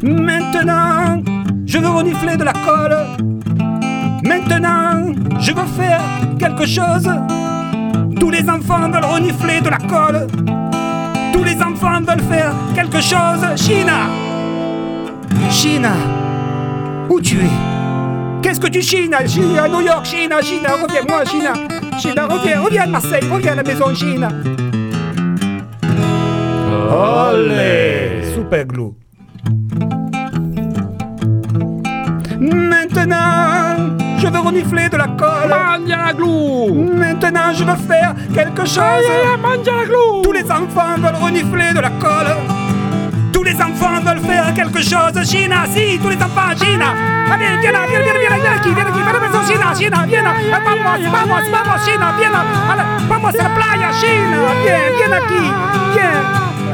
[0.04, 1.24] Maintenant,
[1.66, 2.96] je veux renifler de la colle.
[4.24, 6.02] Maintenant, je veux faire
[6.38, 7.10] quelque chose.
[8.20, 10.28] Tous les enfants veulent renifler de la colle.
[11.34, 13.44] Tous les enfants veulent faire quelque chose.
[13.56, 14.12] China
[15.50, 16.27] China
[17.10, 17.50] Où tu es?
[18.42, 19.16] Qu'est-ce que tu chines?
[19.28, 21.54] China, à New York, China, China, reviens-moi, China.
[22.00, 24.30] China, reviens, reviens à Marseille, reviens à la maison, China.
[26.90, 28.94] Olé Super glue.
[32.40, 35.56] Maintenant, je veux renifler de la colle.
[36.96, 39.06] Maintenant, je veux faire quelque chose.
[40.24, 42.57] Tous les enfants veulent renifler de la colle.
[43.78, 45.30] Enfants veulent faire quelque chose.
[45.30, 46.96] China, si, tous les enfants, China.
[47.32, 49.74] Allez, viens là, viens, viens, viens, viens aquí, viens aquí, viens à la maison, China,
[49.78, 50.34] China, viens là.
[50.52, 52.44] Ah, Vamos, vamos, vamos, China, viens là.
[52.72, 54.38] Allez, Vamos a la playa, China.
[54.64, 55.44] Viens, viens aquí,
[55.94, 56.24] viens.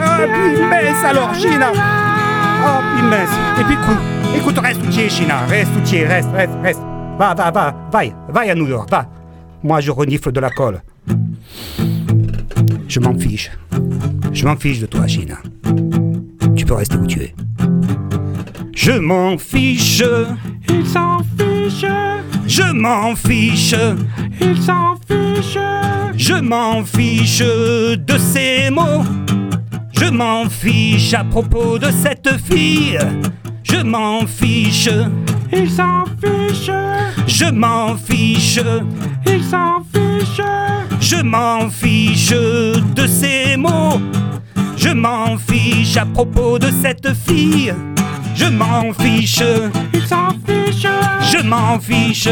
[0.01, 1.71] Ah, puis mince alors, China.
[2.65, 3.29] Oh, puis mince.
[3.59, 5.35] Et puis, écoute, écoute, reste où tu es, China.
[5.49, 6.81] Reste où tu es, reste, reste, reste.
[7.19, 9.05] Va, va, va, va, va à New York, va.
[9.61, 10.81] Moi, je renifle de la colle.
[12.87, 13.51] Je m'en fiche.
[14.31, 15.35] Je m'en fiche de toi, China.
[16.55, 17.35] Tu peux rester où tu es.
[18.75, 20.03] Je m'en fiche.
[20.69, 21.85] Il s'en fiche.
[22.47, 23.75] Je m'en fiche.
[24.41, 25.57] Il s'en fiche.
[26.15, 29.03] Je m'en fiche de ces mots.
[29.93, 32.99] Je m'en fiche à propos de cette fille.
[33.63, 34.89] Je m'en fiche.
[35.51, 36.69] Il s'en fiche.
[37.27, 38.59] Je m'en fiche.
[39.25, 40.41] Il s'en fiche.
[40.99, 43.99] Je m'en fiche de ces mots.
[44.83, 47.73] Je m'en fiche à propos de cette fille.
[48.35, 49.41] Je m'en fiche.
[49.93, 50.85] Il s'en fiche.
[51.31, 52.27] Je m'en fiche.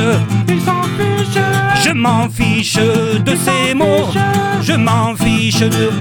[0.49, 1.41] Il s'en fiche.
[1.81, 4.09] Je m'en fiche de ces mots.
[4.61, 5.91] Je m'en fiche de.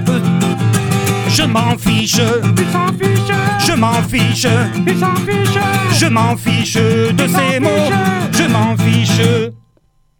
[1.29, 2.19] Je m'en fiche.
[2.57, 3.31] Il s'en fiche.
[3.65, 4.47] Je m'en fiche.
[4.85, 5.57] Il s'en fiche.
[5.97, 7.89] Je m'en fiche de ces mots.
[8.33, 9.51] Je m'en fiche.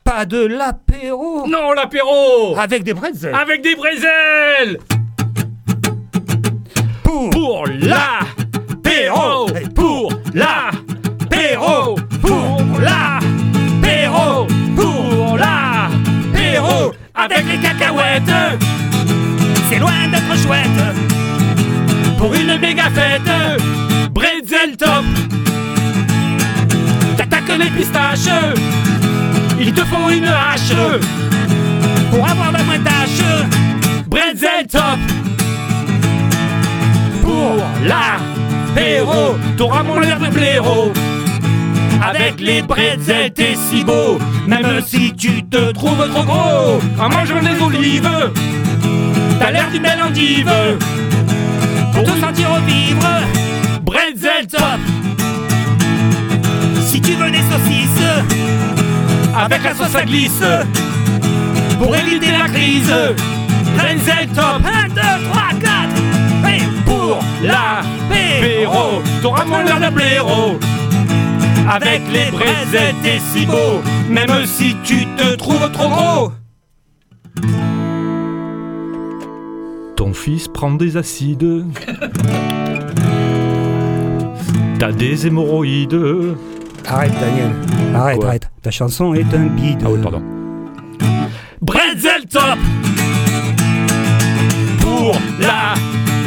[0.05, 1.45] Pas de l'apéro.
[1.45, 3.35] Non, l'apéro Avec des bretzels.
[3.35, 4.77] Avec des brézels
[7.11, 9.47] Pour, Pour l'apéro.
[9.75, 11.95] Pour l'apéro.
[12.21, 14.47] Pour l'apéro.
[14.77, 16.93] Pour l'apéro.
[17.13, 18.61] Avec les cacahuètes.
[19.69, 20.81] C'est loin d'être chouette.
[22.17, 23.31] Pour une méga fête.
[24.11, 25.03] Bretzel top.
[27.17, 28.33] T'attaques les pistaches
[29.59, 30.73] Il te faut une hache.
[32.09, 33.21] Pour avoir la moins tâche.
[34.07, 34.99] Bretzel top
[37.41, 40.91] Pour l'apéro T'auras mon l'air de blaireau
[42.07, 47.41] Avec les bretzels t'es si beau Même si tu te trouves trop gros En mangeant
[47.41, 48.31] des olives
[49.39, 50.51] T'as l'air d'une belle endive
[51.93, 53.09] Pour te sentir vivre.
[53.81, 54.79] Bretzel top
[56.85, 58.07] Si tu veux des saucisses.
[59.35, 60.43] Avec la sauce à glisse
[61.79, 62.93] Pour éviter la crise
[63.75, 65.80] Bretzel top 1, 2, 3, 4.
[67.11, 70.57] Et Pour l'apéro T'auras mon l'air de blaireau
[71.69, 76.31] Avec les bretzels t'es si beau Même si tu te trouves trop gros
[79.95, 81.65] Ton fils prend des acides.
[84.79, 86.01] T'as des hémorroïdes.
[86.87, 87.51] Arrête, Daniel.
[87.93, 88.49] Arrête, Quoi arrête.
[88.63, 89.83] Ta chanson est un bide.
[89.85, 90.23] Ah oui, pardon.
[91.61, 92.57] Bretzel top
[94.79, 95.15] Pour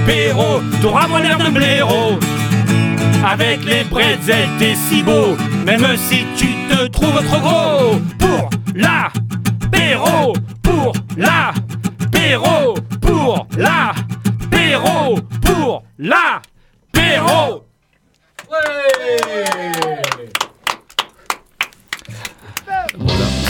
[0.06, 2.18] l'apéro T'auras mon l'air d'un blaireau.
[3.26, 5.36] Avec les bretzels t'es si beau.
[5.64, 8.00] Même si tu te trouves trop gros.
[8.18, 17.64] Pour l'apéro Pour l'apéro Pour l'apéro Pour l'apéro
[18.50, 20.28] Ouais.
[22.96, 23.43] Voilà.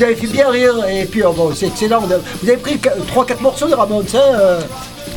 [0.00, 2.00] Vous avez fait bien rire et puis oh, bon, c'est excellent.
[2.00, 4.58] Vous avez pris 3-4 morceaux de Ramones, hein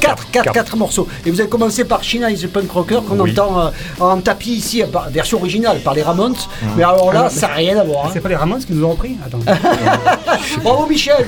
[0.02, 1.08] 4, 4, 4 morceaux.
[1.26, 3.32] Et vous avez commencé par China is the Punk Rocker qu'on Oui.
[3.32, 3.70] entend euh,
[4.02, 6.36] en tapis ici, par- version originale par les Ramones.
[6.76, 8.08] Mais alors là, ça n'a rien à voir.
[8.08, 8.10] hein.
[8.14, 9.40] C'est pas les Ramones qui nous ont repris Attends.
[10.64, 11.28] Bravo Michel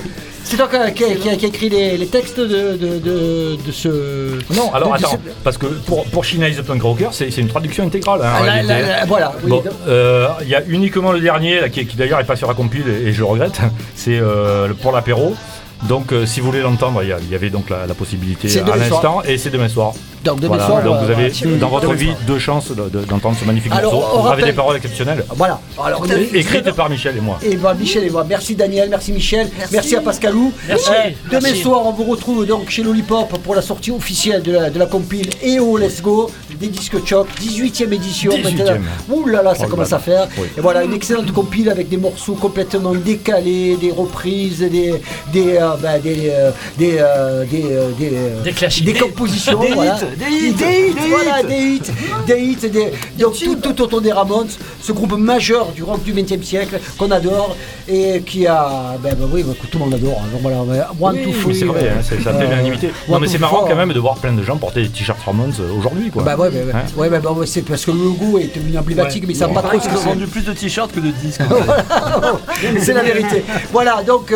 [0.56, 2.46] C'est toi qui a, qui a- qui a- qui a écrit les, les textes de,
[2.78, 4.38] de, de, de ce.
[4.56, 7.50] Non, alors attends, ce- parce que pour, pour China is the Punk Rocker, c'est une
[7.50, 8.22] traduction intégrale.
[8.24, 8.74] hein, Ah, là, réalité.
[8.74, 9.34] là, là, voilà.
[9.44, 12.86] Bon, euh, il y a uniquement le dernier, qui, d'ailleurs est pas sur la compile
[12.88, 13.60] et, et je le regrette,
[13.96, 15.36] c'est euh, pour l'apéro.
[15.88, 17.94] Donc euh, si vous voulez l'entendre, il y, a- il y avait donc la, la
[17.94, 18.90] possibilité C'est à demain soir.
[19.04, 19.94] l'instant et c'est demain soir.
[20.24, 21.58] Donc demain Voilà, soir, donc euh, vous avez voilà.
[21.58, 22.18] dans votre Demain vie soir.
[22.26, 25.24] deux chances de- de- d'entendre ce magnifique Alors, morceau on avec rappelle- des paroles exceptionnelles.
[25.36, 25.60] Voilà.
[25.84, 27.38] Alors, Écrites par Michel et moi.
[27.44, 28.26] Et voilà, Michel et moi.
[28.28, 29.96] Merci Daniel, merci Michel, merci, Merci.
[29.98, 30.52] à Pascalou.
[30.68, 30.90] Merci,
[31.30, 31.62] demain merci.
[31.62, 34.88] soir, on vous retrouve donc chez Lollipop pour la sortie officielle de la, de la
[34.88, 38.32] compile EO Let's Go des disques Choc, 18e édition.
[38.32, 38.44] 18e.
[38.44, 38.82] maintenant.
[39.10, 40.28] Ouh là là, ça Oh commence là à faire.
[40.40, 40.48] Oui.
[40.58, 44.96] Et voilà, une excellente compile avec des morceaux complètement décalés, des reprises, des
[45.34, 48.86] des euh, bah, des euh, des euh, des euh, des, euh, Des classiques.
[48.86, 49.96] des compositions, Des voilà.
[49.96, 51.48] hits, des hits, des hits, des voilà, hits.
[51.48, 51.82] des hits,
[52.28, 52.92] des hits, des-
[53.24, 54.48] donc tout, tout autour des Ramones,
[54.82, 57.56] ce groupe majeur du rock du XXe siècle qu'on adore
[57.88, 60.22] et qui a, ben, ben oui, ben, tout le monde adore.
[60.24, 60.28] hein.
[60.32, 60.58] Donc voilà,
[61.00, 61.56] One Oui, Free.
[61.56, 62.90] c'est vrai, hein, c'est- ça fait l'unanimité.
[63.10, 65.54] Non mais c'est marrant quand même de voir plein de gens porter des t-shirts Ramones
[65.78, 66.24] aujourd'hui quoi.
[66.24, 66.50] Bah ouais,
[66.98, 69.80] ouais, bah, c'est parce que le logo est devenu emblématique, mais ça ne pas trop
[69.80, 70.06] ce Ils que c'est.
[70.10, 71.42] vendu plus de t-shirts que de disques.
[72.80, 73.44] C'est la vérité.
[73.72, 74.34] Voilà, donc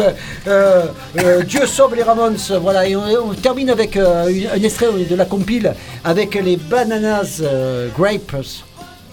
[0.48, 0.86] euh,
[1.24, 2.38] euh, Dieu sauve les Ramones.
[2.62, 6.58] Voilà, et on, on termine avec euh, une- un extrait de la compile avec les
[6.58, 8.36] Bananas euh, Grapes.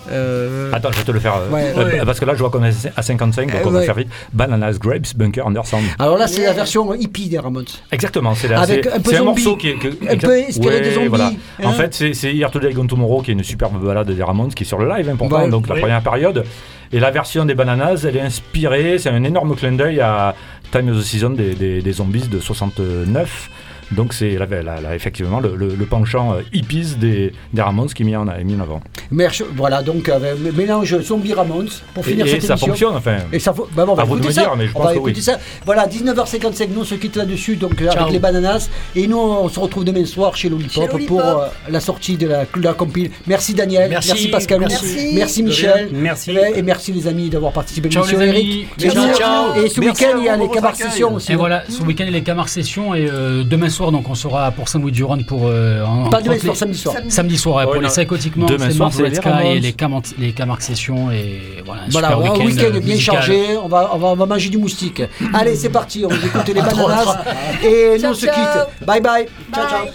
[0.08, 1.34] Euh, Attends, je vais te le faire.
[1.50, 2.00] Ouais, ouais.
[2.06, 3.84] Parce que là, je vois qu'on est à 55, donc Eh on va ouais.
[3.86, 4.08] faire vite.
[4.32, 5.82] Bananas, Grapes, Bunker, Undersound.
[5.98, 7.64] alors là, c'est la version hippie des Ramones.
[7.90, 9.74] Exactement, c'est un morceau qui est.
[9.74, 11.32] que- Un peu inspiré des zombies, voilà.
[11.60, 11.64] hein.
[11.66, 14.62] En fait, c'est Here Today Gone Tomorrow qui est une superbe balade des Ramones qui
[14.62, 15.48] est sur le live, hein, pourtant, Ouais.
[15.50, 16.44] donc la première période.
[16.92, 20.36] Et la version des Bananas, elle est inspirée, c'est un énorme clin d'œil à
[20.70, 23.50] Time of the Season des, Zombies de 69.
[23.92, 27.88] Donc c'est là, là, là, effectivement le, le- le penchant euh, hippies des, des Ramones
[27.88, 28.80] qui est mis en, est mis en avant.
[29.12, 32.66] Merch- voilà, donc le mélange zombie Ramones pour Et, finir et cette ça émission.
[32.68, 33.16] fonctionne, enfin.
[33.32, 34.40] Et ça, faut- bah, bon, on va À vous de écouter me ça.
[34.42, 35.22] dire, mais je on pense va écouter oui.
[35.22, 35.38] ça.
[35.64, 38.00] Voilà, 19h55, nous on se quitte là-dessus, donc euh, Ciao.
[38.02, 38.68] avec les bananas.
[38.96, 42.44] Et nous on se retrouve demain soir chez Lollipop, pour euh, la sortie de la,
[42.44, 43.10] de la compile.
[43.26, 44.28] Merci Daniel, Merci.
[44.28, 45.12] Pascal, Merci.
[45.14, 45.90] merci Michel.
[45.92, 46.32] Merci.
[46.32, 48.20] Et, et merci les amis d'avoir participé à Ciao, l'émission.
[48.26, 48.66] Eric, amis.
[48.82, 48.96] merci.
[48.96, 49.14] Ciao,
[49.54, 49.64] ciao.
[49.64, 51.18] Et ce Merci week-end il y a les votre sessions.
[51.18, 54.08] Et voilà, ce week-end, il y a les Camar Sessions et euh, demain soir, donc
[54.08, 55.42] on sera pour Saint-Louis-du-Rhône pour.
[55.44, 56.94] euh, en- Pas demain les- soir, samedi soir.
[57.08, 57.80] Samedi soir, ouais, Ouais, pour non.
[57.82, 59.46] les psychotiquement, Demain c'est soir, Mars c'est les Redska Ramones.
[59.52, 62.98] et les Camar, les Camar Sessions et voilà, un Voilà, super un week-end, week-end bien
[62.98, 65.02] chargé, on va, on, va, on va manger du moustique.
[65.34, 67.18] Allez, c'est parti, on va écouter les bananas.
[67.64, 68.86] Et nous on se quitte.
[68.86, 69.26] Bye bye.
[69.54, 69.86] Ciao, ciao.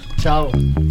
[0.51, 0.90] Ciao.